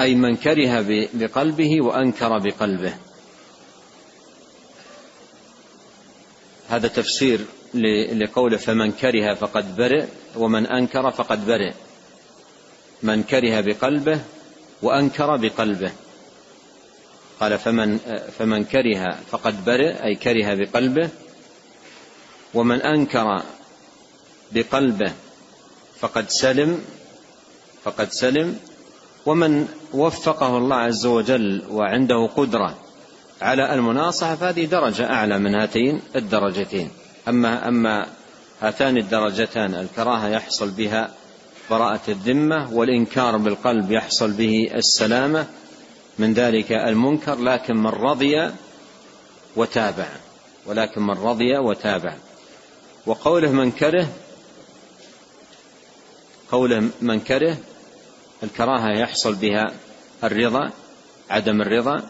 [0.00, 2.94] أي من كره بقلبه وأنكر بقلبه.
[6.68, 7.40] هذا تفسير
[8.14, 10.04] لقوله فمن كره فقد برئ
[10.36, 11.72] ومن أنكر فقد برئ.
[13.02, 14.20] من كره بقلبه
[14.82, 15.92] وأنكر بقلبه.
[17.40, 17.98] قال فمن
[18.38, 21.08] فمن كره فقد برئ أي كره بقلبه
[22.54, 23.42] ومن أنكر
[24.52, 25.12] بقلبه
[26.00, 26.84] فقد سلم
[27.84, 28.58] فقد سلم
[29.26, 32.78] ومن وفقه الله عز وجل وعنده قدرة
[33.42, 36.90] على المناصحة فهذه درجة أعلى من هاتين الدرجتين.
[37.28, 38.06] أما أما
[38.60, 41.10] هاتان الدرجتان الكراهة يحصل بها
[41.70, 45.46] براءة الذمة والإنكار بالقلب يحصل به السلامة
[46.18, 48.50] من ذلك المنكر لكن من رضي
[49.56, 50.08] وتابع.
[50.66, 52.16] ولكن من رضي وتابع.
[53.06, 54.08] وقوله من كره
[56.50, 57.56] قوله من كره
[58.42, 59.72] الكراهة يحصل بها
[60.24, 60.70] الرضا
[61.30, 62.08] عدم الرضا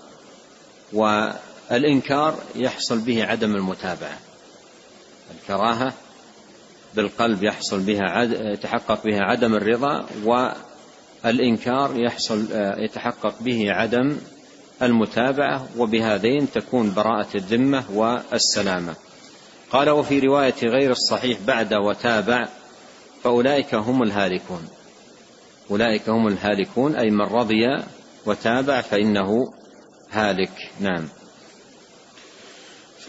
[0.93, 4.19] والإنكار يحصل به عدم المتابعة.
[5.35, 5.93] الكراهة
[6.95, 10.07] بالقلب يحصل بها يتحقق بها عدم الرضا
[11.25, 12.47] والإنكار يحصل
[12.79, 14.17] يتحقق به عدم
[14.83, 18.95] المتابعة وبهذين تكون براءة الذمة والسلامة.
[19.71, 22.49] قال وفي رواية غير الصحيح بعد وتابع
[23.25, 24.69] فأولئك هم الهالكون.
[25.71, 27.83] أولئك هم الهالكون أي من رضي
[28.27, 29.53] وتابع فإنه
[30.11, 30.53] هالك.
[30.81, 31.09] نعم.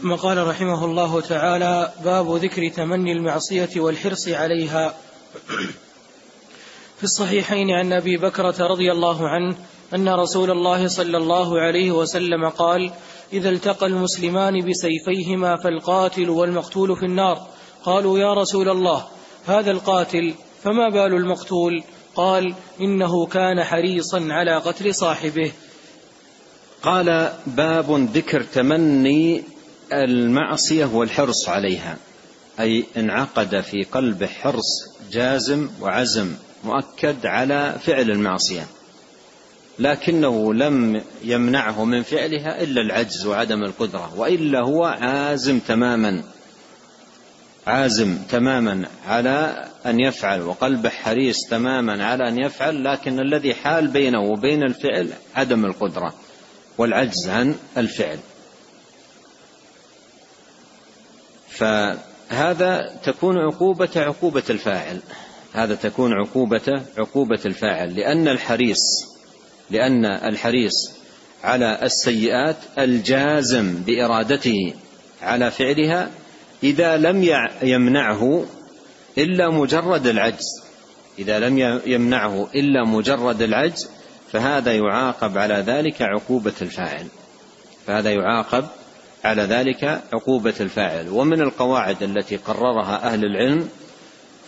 [0.02, 4.94] ثم قال رحمه الله تعالى باب ذكر تمني المعصية والحرص عليها.
[6.98, 9.56] في الصحيحين عن أبي بكرة رضي الله عنه
[9.94, 12.92] أن رسول الله صلى الله عليه وسلم قال:
[13.34, 17.48] إذا التقى المسلمان بسيفيهما فالقاتل والمقتول في النار.
[17.84, 19.06] قالوا يا رسول الله
[19.46, 21.84] هذا القاتل فما بال المقتول؟
[22.16, 25.52] قال: إنه كان حريصا على قتل صاحبه.
[26.84, 29.44] قال باب ذكر تمني
[29.94, 31.98] المعصية والحرص عليها
[32.60, 38.68] أي انعقد في قلبه حرص جازم وعزم مؤكد على فعل المعصية
[39.80, 46.24] لكنه لم يمنعه من فعلها إلا العجز وعدم القدرة وإلا هو عازم تماما
[47.68, 54.20] عازم تماما على أن يفعل وقلبه حريص تماما على أن يفعل لكن الذي حال بينه
[54.20, 56.14] وبين الفعل عدم القدرة
[56.78, 58.20] والعجز عن الفعل.
[61.50, 65.00] فهذا تكون عقوبة عقوبة الفاعل.
[65.56, 69.16] هذا تكون عقوبة عقوبة الفاعل لأن الحريص
[69.70, 70.92] لأن الحريص
[71.44, 74.74] على السيئات الجازم بإرادته
[75.22, 76.10] على فعلها
[76.64, 78.46] إذا لم يمنعه
[79.18, 80.64] إلا مجرد العجز.
[81.20, 83.90] إذا لم يمنعه إلا مجرد العجز
[84.32, 87.08] فهذا يعاقب على ذلك عقوبة الفاعل.
[87.88, 88.66] فهذا يعاقب
[89.24, 91.10] على ذلك عقوبة الفاعل.
[91.10, 93.70] ومن القواعد التي قررها أهل العلم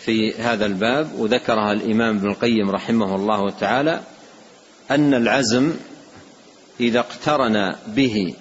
[0.07, 4.01] في هذا الباب وذكرها الإمام ابن القيم رحمه الله تعالى
[4.91, 5.73] أن العزم
[6.79, 8.35] إذا اقترن به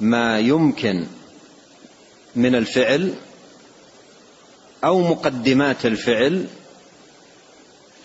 [0.00, 1.06] ما يمكن
[2.36, 3.14] من الفعل
[4.84, 6.46] أو مقدمات الفعل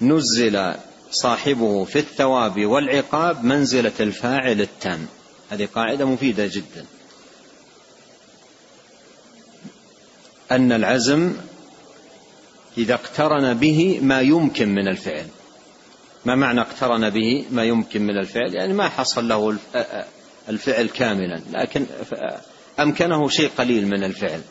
[0.02, 0.74] نزل
[1.12, 5.08] صاحبه في الثواب والعقاب منزلة الفاعل التام.
[5.50, 6.86] هذه قاعدة مفيدة جدا.
[10.52, 11.34] أن العزم
[12.78, 15.28] إذا اقترن به ما يمكن من الفعل.
[16.26, 19.58] ما معنى اقترن به ما يمكن من الفعل؟ يعني ما حصل له
[20.50, 21.86] الفعل كاملا لكن
[22.80, 24.42] أمكنه شيء قليل من الفعل.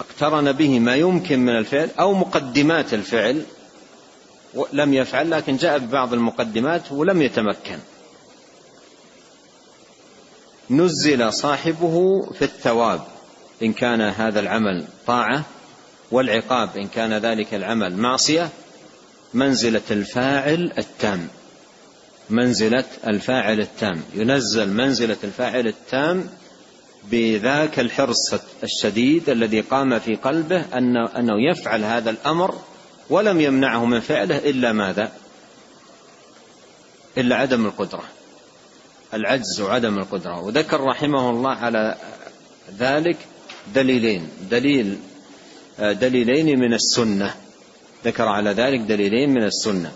[0.00, 3.44] اقترن به ما يمكن من الفعل أو مقدمات الفعل
[4.72, 7.78] لم يفعل لكن جاء ببعض المقدمات ولم يتمكن.
[10.70, 13.19] نزل صاحبه في الثواب.
[13.62, 15.44] إن كان هذا العمل طاعة
[16.10, 18.48] والعقاب إن كان ذلك العمل معصية
[19.34, 21.28] منزلة الفاعل التام.
[22.30, 24.02] منزلة الفاعل التام.
[24.14, 26.28] ينزل منزلة الفاعل التام
[27.04, 32.54] بذاك الحرص الشديد الذي قام في قلبه أنه, أنه يفعل هذا الأمر
[33.10, 35.12] ولم يمنعه من فعله إلا ماذا؟
[37.18, 38.04] إلا عدم القدرة.
[39.14, 40.40] العجز وعدم القدرة.
[40.40, 41.96] وذكر رحمه الله على
[42.78, 43.16] ذلك
[43.74, 44.28] دليلين.
[44.50, 44.98] دليل
[45.78, 47.34] دليلين من السنة.
[48.04, 49.92] ذكر على ذلك دليلين من السنة.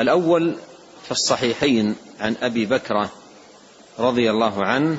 [0.00, 0.56] الأول
[1.04, 3.12] في الصحيحين عن أبي بكرة
[3.98, 4.98] رضي الله عنه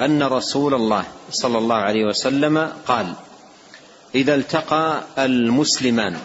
[0.00, 3.14] أن رسول الله صلى الله عليه وسلم قال
[4.14, 6.16] إذا التقى المسلمان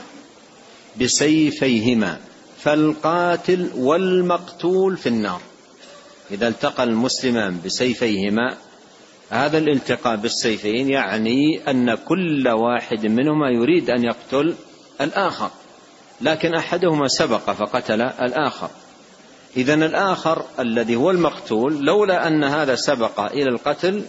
[1.01, 2.19] بسيفيهما
[2.63, 5.41] فالقاتل والمقتول في النار.
[6.31, 8.57] إذا التقى المسلمان بسيفيهما
[9.29, 14.55] هذا الالتقاء بالسيفين يعني أن كل واحد منهما يريد أن يقتل
[15.01, 15.49] الآخر
[16.21, 18.69] لكن أحدهما سبق فقتل الآخر
[19.57, 24.05] إذا الآخر الذي هو المقتول لولا أن هذا سبق إلى القتل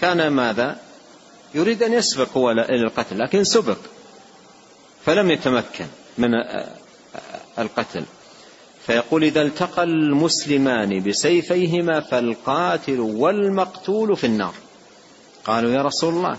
[0.00, 0.78] كان ماذا؟
[1.54, 3.78] يريد أن يسبق هو إلى القتل لكن سبق
[5.04, 5.86] فلم يتمكن
[6.18, 6.30] من
[7.58, 8.04] القتل
[8.86, 14.54] فيقول إذا التقى المسلمان بسيفيهما فالقاتل والمقتول في النار.
[15.44, 16.36] قالوا يا رسول الله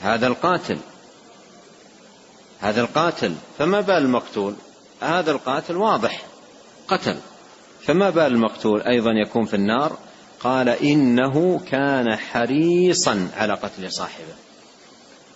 [0.00, 0.78] هذا القاتل
[2.60, 4.54] هذا القاتل فما بال المقتول؟
[5.00, 6.22] هذا القاتل واضح
[6.88, 7.16] قتل.
[7.82, 9.98] فما بال المقتول أيضا يكون في النار؟
[10.40, 14.34] قال إنه كان حريصا على قتل صاحبه.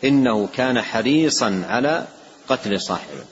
[0.05, 2.07] إنه كان حريصا على
[2.49, 3.25] قتل صاحبه.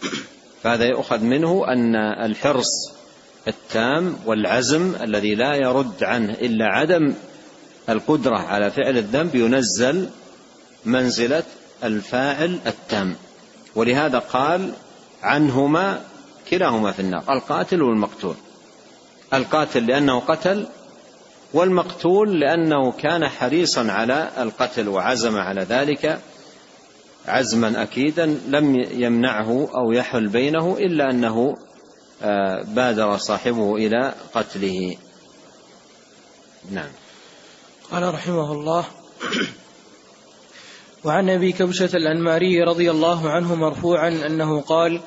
[0.63, 2.96] فهذا يؤخذ منه أن الحرص
[3.49, 7.15] التام والعزم الذي لا يرد عنه إلا عدم
[7.89, 10.09] القدرة على فعل الذنب ينزل
[10.85, 11.43] منزلة
[11.85, 13.17] الفاعل التام.
[13.75, 14.73] ولهذا قال
[15.23, 16.01] عنهما
[16.51, 18.35] كلاهما في النار القاتل والمقتول.
[19.35, 20.67] القاتل لأنه قتل
[21.53, 26.19] والمقتول لأنه كان حريصا على القتل وعزم على ذلك
[27.27, 31.57] عزما أكيدا لم يمنعه أو يحل بينه إلا أنه
[32.65, 34.97] بادر صاحبه إلى قتله.
[36.71, 36.91] نعم.
[37.91, 38.85] قال رحمه الله
[41.05, 45.01] وعن أبي كبشة الأنماري رضي الله عنه مرفوعا أنه قال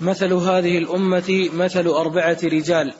[0.00, 2.94] مثل هذه الأمة مثل أربعة رجال.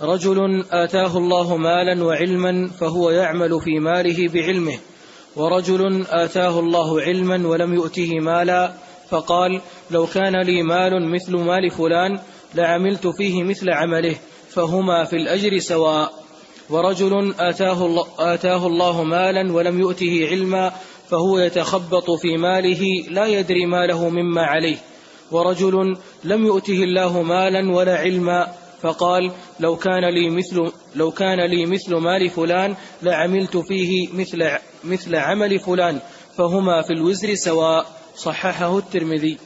[0.00, 4.78] رجل آتاه الله مالا وعلما فهو يعمل في ماله بعلمه.
[5.36, 8.72] ورجل آتاه الله علما ولم يؤته مالا
[9.10, 12.18] فقال لو كان لي مال مثل مال فلان
[12.54, 14.16] لعملت فيه مثل عمله
[14.50, 16.12] فهما في الأجر سواء.
[16.70, 20.72] ورجل آتاه الله, آتاه الله مالا ولم يؤته علما
[21.10, 24.76] فهو يتخبط في ماله لا يدري ما له مما عليه.
[25.30, 28.46] ورجل لم يؤته الله مالا ولا علما
[28.82, 34.50] فقال لو كان لي مثل لو كان لي مثل مال فلان لعملت فيه مثل
[34.84, 35.98] مثل عمل فلان
[36.36, 38.00] فهما في الوزر سواء.
[38.16, 39.38] صححه الترمذي.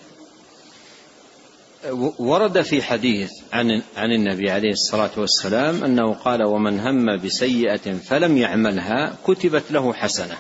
[2.19, 8.37] ورد في حديث عن عن النبي عليه الصلاة والسلام أنه قال ومن هم بسيئة فلم
[8.37, 10.37] يعملها كتبت له حسنة.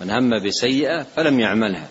[0.00, 1.88] من هم بسيئة فلم يعملها.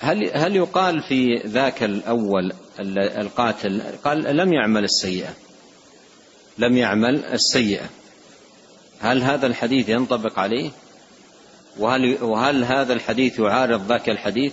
[0.00, 2.52] هل هل يقال في ذاك الأول
[2.96, 5.34] القاتل قال لم يعمل السيئة.
[6.58, 7.88] لم يعمل السيئة.
[9.00, 10.70] هل هذا الحديث ينطبق عليه؟
[11.78, 14.52] وهل وهل هذا الحديث يعارض ذاك الحديث؟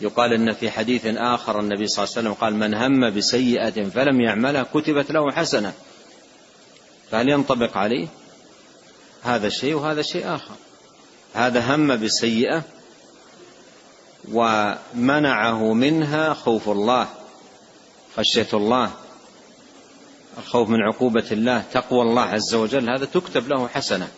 [0.00, 4.20] يقال إن في حديث آخر النبي صلى الله عليه وسلم قال من هم بسيئة فلم
[4.20, 5.72] يعملها كتبت له حسنة.
[7.10, 8.08] فهل ينطبق عليه؟
[9.22, 10.54] هذا الشيء وهذا شيء آخر.
[11.34, 12.62] هذا هم بسيئة
[14.32, 17.08] ومنعه منها خوف الله
[18.16, 18.90] خشية الله
[20.38, 22.90] الخوف من عقوبة الله تقوى الله عز وجل.
[22.90, 24.08] هذا تكتب له حسنة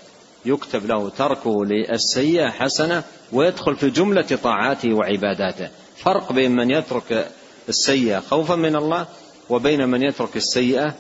[0.45, 5.69] يكتب له تركه للسيئة حسنة ويدخل في جملة طاعاته وعباداته.
[5.97, 7.31] فرق بين من يترك
[7.69, 9.07] السيئة خوفا من الله
[9.51, 10.95] وبين من يترك السيئة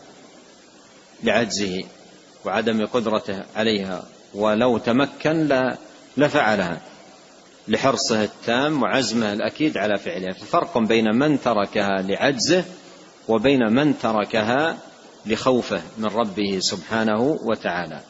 [1.24, 1.84] لعجزه
[2.44, 4.04] وعدم قدرته عليها.
[4.34, 5.72] ولو تمكن
[6.16, 6.80] لفعلها
[7.68, 12.64] لحرصه التام وعزمه الأكيد على فعلها ففرق بين من تركها لعجزه
[13.28, 14.78] وبين من تركها
[15.26, 18.00] لخوفه من ربه سبحانه وتعالى.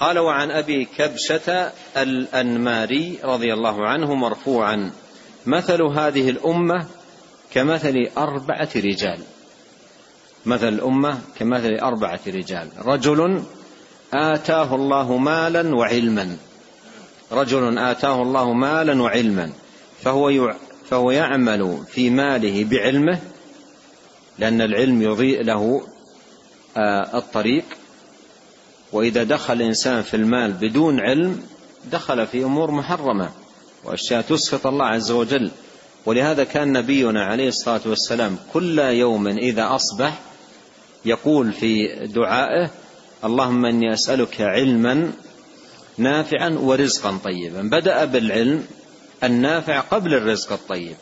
[0.00, 4.90] قال وعن أبي كبشة الأنماري رضي الله عنه مرفوعا
[5.46, 6.86] مثل هذه الأمة
[7.50, 9.18] كمثل أربعة رجال.
[10.46, 12.68] مثل الأمة كمثل أربعة رجال.
[12.84, 13.42] رجل
[14.12, 16.36] آتاه الله مالا وعلما.
[17.32, 19.52] رجل آتاه الله مالا وعلما.
[20.02, 20.54] فهو
[20.90, 23.20] فهو يعمل في ماله بعلمه
[24.38, 25.86] لأن العلم يضيء له
[26.76, 27.64] آه، الطريق.
[28.94, 31.42] وإذا دخل الانسان في المال بدون علم
[31.92, 33.30] دخل في أمور محرمة
[33.84, 35.50] وأشياء تسخط الله عز وجل.
[36.06, 40.20] ولهذا كان نبينا عليه الصلاة والسلام كل يوم إذا أصبح
[41.04, 42.70] يقول في دعائه
[43.24, 45.12] اللهم إني أسألك علما
[45.98, 47.62] نافعا ورزقا طيبا.
[47.62, 48.64] بدأ بالعلم
[49.24, 50.96] النافع قبل الرزق الطيب.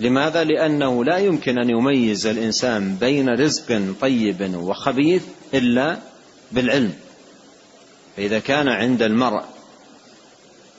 [0.00, 5.22] لماذا؟ لأنه لا يمكن أن يميز الإنسان بين رزق طيب وخبيث
[5.54, 5.98] إلا
[6.52, 6.94] بالعلم.
[8.18, 9.42] فإذا كان عند المرء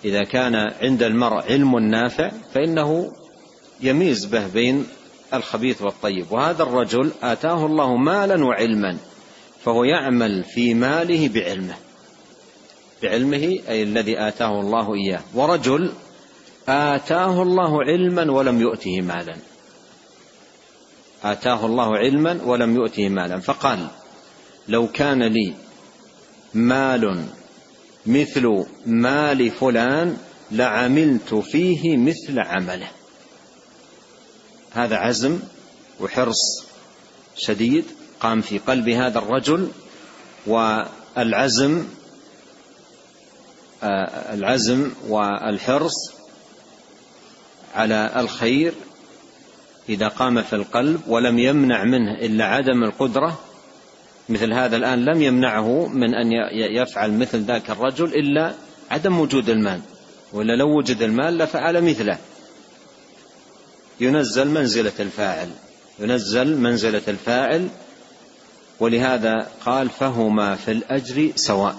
[0.06, 3.12] إذا كان عند المرء علم نافع فإنه
[3.82, 4.88] يميز به بين
[5.34, 6.32] الخبيث والطيب.
[6.32, 8.98] وهذا الرجل آتاه الله مالا وعلما
[9.64, 11.76] فهو يعمل في ماله بعلمه.
[13.04, 15.22] بعلمه أي الذي آتاه الله إياه.
[15.34, 15.92] ورجل
[16.70, 19.36] آتاه الله علما ولم يؤته مالا.
[21.24, 23.40] آتاه الله علما ولم يؤته مالا.
[23.40, 23.88] فقال
[24.68, 25.54] لو كان لي
[26.54, 27.26] مال
[28.06, 30.18] مثل مال فلان
[30.52, 32.92] لعملت فيه مثل عمله.
[34.72, 35.40] هذا عزم
[36.00, 36.66] وحرص
[37.38, 37.86] شديد
[38.20, 39.72] قام في قلب هذا الرجل
[40.48, 41.86] والعزم
[43.84, 46.14] آه، العزم والحرص
[47.76, 48.74] على الخير
[49.90, 53.40] إذا قام في القلب ولم يمنع منه إلا عدم القدرة
[54.30, 58.54] مثل هذا الآن لم يمنعه من أن يفعل مثل ذاك الرجل إلا
[58.92, 59.82] عدم وجود المال.
[60.34, 62.18] ولا لو وجد المال لفعل مثله.
[64.00, 65.50] ينزل منزلة الفاعل.
[66.00, 67.68] ينزل منزلة الفاعل.
[68.80, 71.76] ولهذا قال فهما في الأجر سواء.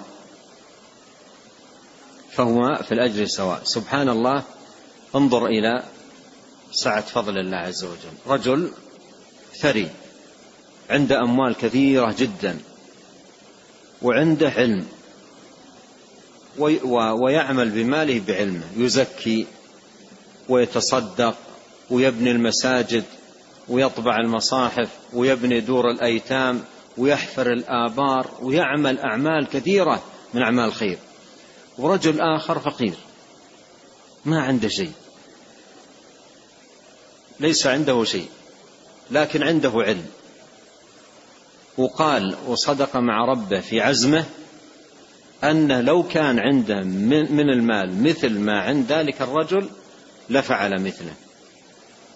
[2.32, 3.61] فهما في الأجر سواء.
[3.64, 4.42] سبحان الله.
[5.14, 5.82] انظر إلى
[6.72, 8.14] سعة فضل الله عز وجل.
[8.26, 8.70] رجل
[9.61, 9.90] ثري.
[10.91, 12.59] عنده أموال كثيرة جدا
[14.03, 14.86] وعنده علم
[16.95, 19.47] ويعمل بماله بعلمه يزكي
[20.49, 21.36] ويتصدق
[21.91, 23.05] ويبني المساجد
[23.68, 26.64] ويطبع المصاحف ويبني دور الأيتام
[26.99, 30.03] ويحفر الآبار ويعمل أعمال كثيرة
[30.34, 30.99] من أعمال الخير.
[31.78, 32.95] ورجل آخر فقير
[34.24, 34.93] ما عنده شيء.
[37.41, 38.28] ليس عنده شيء
[39.11, 40.07] لكن عنده علم.
[41.80, 44.24] وقال وصدق مع ربه في عزمه
[45.44, 46.80] أن لو كان عنده
[47.30, 49.68] من المال مثل ما عند ذلك الرجل
[50.30, 51.12] لفعل مثله.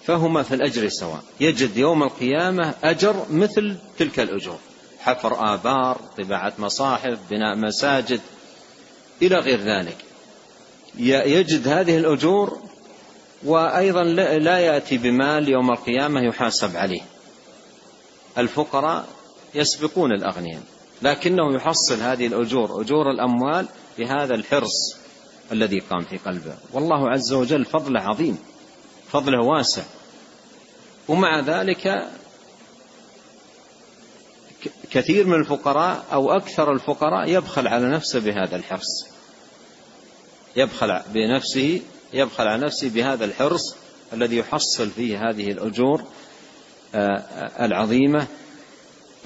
[0.06, 1.22] فهما في الأجر سواء.
[1.40, 4.58] يجد يوم القيامة أجر مثل تلك الأجور.
[4.98, 8.20] حفر آبار طباعة مصاحف بناء مساجد
[9.22, 9.96] إلى غير ذلك.
[10.98, 12.58] يجد هذه الأجور
[13.44, 14.04] وأيضا
[14.38, 17.02] لا يأتي بمال يوم القيامة يحاسب عليه.
[18.38, 19.06] الفقراء
[19.54, 20.62] يسبقون الأغنياء
[21.02, 23.66] لكنه يحصل هذه الأجور أجور الأموال
[23.98, 24.96] بهذا الحرص
[25.52, 26.54] الذي قام في قلبه.
[26.72, 28.38] والله عز وجل فضله عظيم
[29.12, 29.82] فضله واسع.
[31.08, 32.08] ومع ذلك
[34.90, 39.06] كثير من الفقراء أو أكثر الفقراء يبخل على نفسه بهذا الحرص.
[40.56, 41.80] يبخل بنفسه
[42.12, 43.76] يبخل على نفسه بهذا الحرص
[44.12, 46.04] الذي يحصل فيه هذه الأجور
[46.94, 48.26] آه، العظيمة.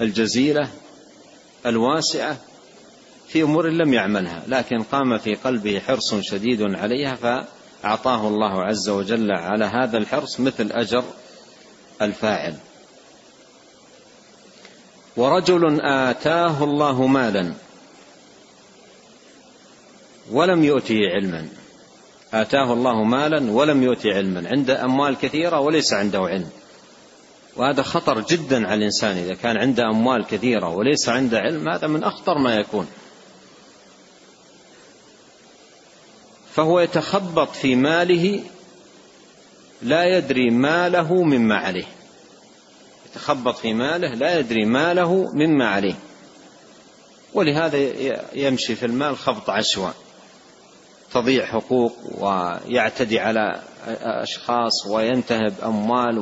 [0.01, 0.69] الجزيلة
[1.65, 2.37] الواسعة
[3.27, 9.31] في أمور لم يعملها لكن قام في قلبه حرص شديد عليها فأعطاه الله عز وجل
[9.31, 11.03] على هذا الحرص مثل أجر
[12.01, 12.55] الفاعل.
[15.17, 17.53] ورجل آتاه الله مالا
[20.31, 21.47] ولم يؤته علما.
[22.33, 24.49] آتاه الله مالا ولم يؤته علما.
[24.49, 26.49] عنده أموال كثيرة وليس عنده علم.
[27.59, 32.03] وهذا خطر جدا على الإنسان إذا كان عنده أموال كثيرة وليس عنده علم هذا من
[32.03, 32.87] أخطر ما يكون.
[36.53, 38.43] فهو يتخبط في ماله
[39.81, 41.87] لا يدري ما له مما عليه
[43.09, 45.95] يتخبط في ماله لا يدري ما له مما عليه
[47.33, 47.77] ولهذا
[48.33, 49.93] يمشي في المال خبط عشواء
[51.13, 53.61] تضيع حقوق ويعتدي على
[54.01, 56.19] أشخاص وينتهب أموال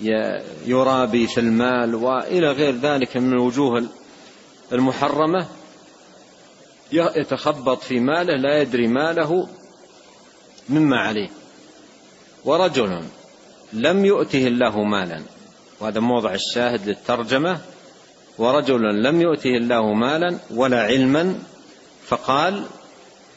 [0.00, 3.84] ويرابي في المال وإلى غير ذلك من الوجوه
[4.72, 5.46] المحرمة.
[6.92, 9.48] يتخبط في ماله لا يدري ماله
[10.68, 11.28] مما عليه.
[12.44, 13.02] ورجل
[13.72, 15.22] لم يؤته الله مالا.
[15.80, 17.58] وهذا موضع الشاهد للترجمة.
[18.38, 21.38] ورجل لم يؤته الله مالا ولا علما
[22.06, 22.64] فقال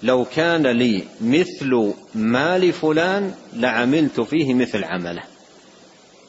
[0.04, 5.24] لو كان لي مثل مال فلان لعملت فيه مثل عمله.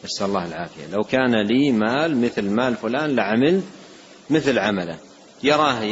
[0.04, 0.86] نسأل الله العافية.
[0.92, 3.64] لو كان لي مال مثل مال فلان لعملت
[4.30, 4.98] مثل عمله.
[5.42, 5.82] يراه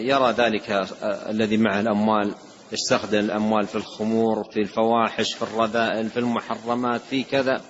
[0.00, 2.34] يرى ذلك الذي مع الأموال.
[2.72, 7.60] يستخدم الأموال في الخمور في الفواحش في الرذائل في المحرمات في كذا.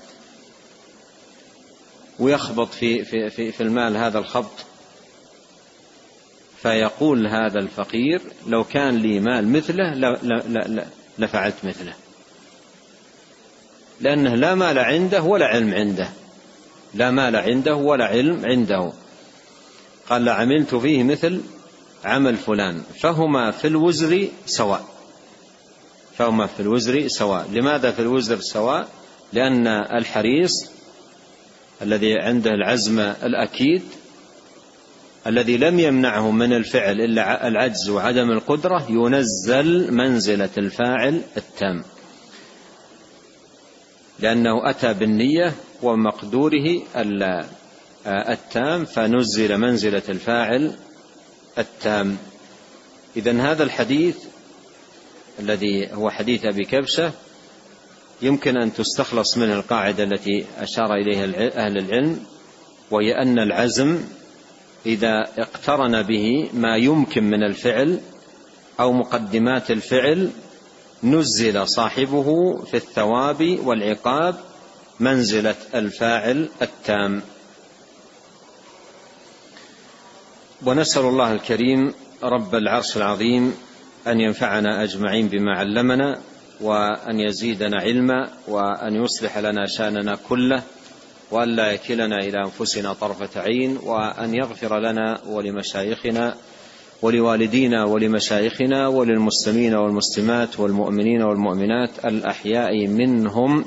[2.19, 4.65] ويخبط في في في, في المال هذا الخبط.
[6.63, 9.95] فيقول هذا الفقير لو كان لي مال مثله
[11.19, 11.93] لفعلت مثله.
[14.01, 16.09] لأنه لا مال عنده ولا علم عنده.
[16.95, 18.93] لا مال عنده ولا علم عنده.
[20.09, 21.41] قال لعملت فيه مثل
[22.05, 22.83] عمل فلان.
[23.01, 24.85] فهما في الوزر سواء.
[26.19, 27.49] فهما في الوزر سواء.
[27.53, 28.89] لماذا في الوزر سواء؟
[29.33, 30.71] لأن الحريص
[31.83, 33.83] الذي عنده العزم الأكيد
[35.27, 41.85] الذي لم يمنعه من الفعل إلا العجز وعدم القدرة ينزل منزلة الفاعل التام.
[44.21, 45.53] لأنه أتى بالنية
[45.83, 46.83] ومقدوره
[48.07, 50.75] التام فنزل منزلة الفاعل
[51.59, 52.17] التام.
[53.17, 54.17] إذا هذا الحديث
[55.41, 57.13] الذي هو حديث أبي كبشة
[58.23, 61.25] يمكن أن تستخلص منه القاعدة التي أشار إليها
[61.67, 62.21] أهل العلم
[62.91, 64.01] وهي أن العزم
[64.87, 68.01] إذا اقترن به ما يمكن من الفعل
[68.81, 70.31] أو مقدمات الفعل
[71.05, 74.35] نزل صاحبه في الثواب والعقاب
[75.01, 77.23] منزلة الفاعل التام.
[80.67, 83.55] ونسأل الله الكريم رب العرش العظيم
[84.07, 86.21] أن ينفعنا أجمعين بما علمنا
[86.61, 90.63] وأن يزيدنا علما وأن يصلح لنا شأننا كله
[91.31, 96.37] وأن لا يكلنا إلى أنفسنا طرفة عين وأن يغفر لنا ولمشايخنا
[97.03, 103.65] ولوالدينا ولمشايخنا وللمسلمين والمسلمات والمؤمنين والمؤمنات الأحياء منهم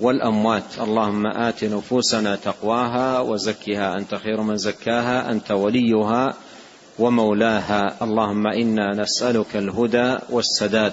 [0.00, 0.64] والأموات.
[0.80, 3.98] اللهم آت نفوسنا تقواها وزكها.
[3.98, 6.34] أنت خير من زكاها أنت وليها
[6.98, 7.96] ومولاها.
[8.02, 10.92] اللهم إنا نسألك الهدى والسداد.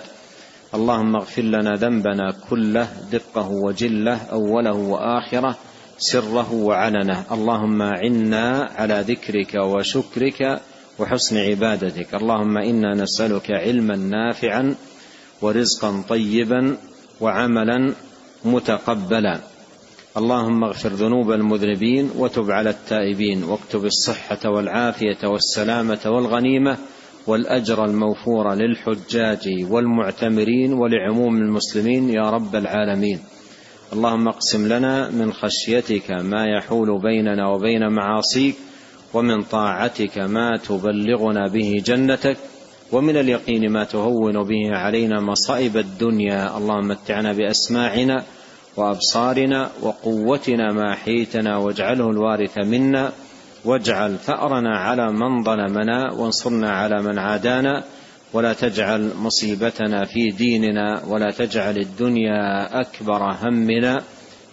[0.74, 5.58] اللهم اغفر لنا ذنبنا كله دقه وجله أوله وآخره
[5.98, 7.24] سره وعلنه.
[7.32, 10.62] اللهم اعنا على ذكرك وشكرك
[11.00, 12.16] وحسن عبادتك.
[12.16, 14.76] اللهم إنا نسألك علما نافعا
[15.42, 16.78] ورزقا طيبا
[17.22, 17.94] وعملا
[18.46, 19.40] متقبلا.
[20.18, 23.44] اللهم اغفر ذنوب المذنبين وتب على التائبين.
[23.44, 26.78] واكتب الصحة والعافية والسلامة والغنيمة
[27.28, 33.20] والأجر الموفور للحجاج والمعتمرين ولعموم المسلمين يا رب العالمين.
[33.94, 38.56] اللهم اقسم لنا من خشيتك ما يحول بيننا وبين معاصيك
[39.14, 42.38] ومن طاعتك ما تبلغنا به جنتك
[42.92, 46.58] ومن اليقين ما تهون به علينا مصائب الدنيا.
[46.58, 48.24] اللهم متعنا بأسماعنا
[48.78, 53.12] وأبصارنا وقوتنا ما احيتنا واجعله الوارث منا
[53.66, 57.84] واجعل ثأرنا على من ظلمنا وانصرنا على من عادانا.
[58.34, 64.04] ولا تجعل مصيبتنا في ديننا ولا تجعل الدنيا أكبر همنا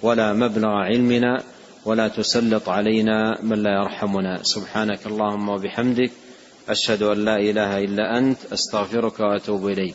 [0.02, 1.42] ولا مبلغ علمنا.
[1.86, 4.42] ولا تسلط علينا من لا يرحمنا.
[4.42, 6.10] سبحانك اللهم وبحمدك
[6.68, 9.94] أشهد أن لا إله إلا أنت أستغفرك وأتوب إليك.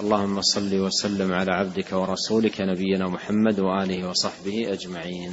[0.00, 5.32] اللهم صل وسلم على عبدك ورسولك نبينا محمد وآله وصحبه أجمعين.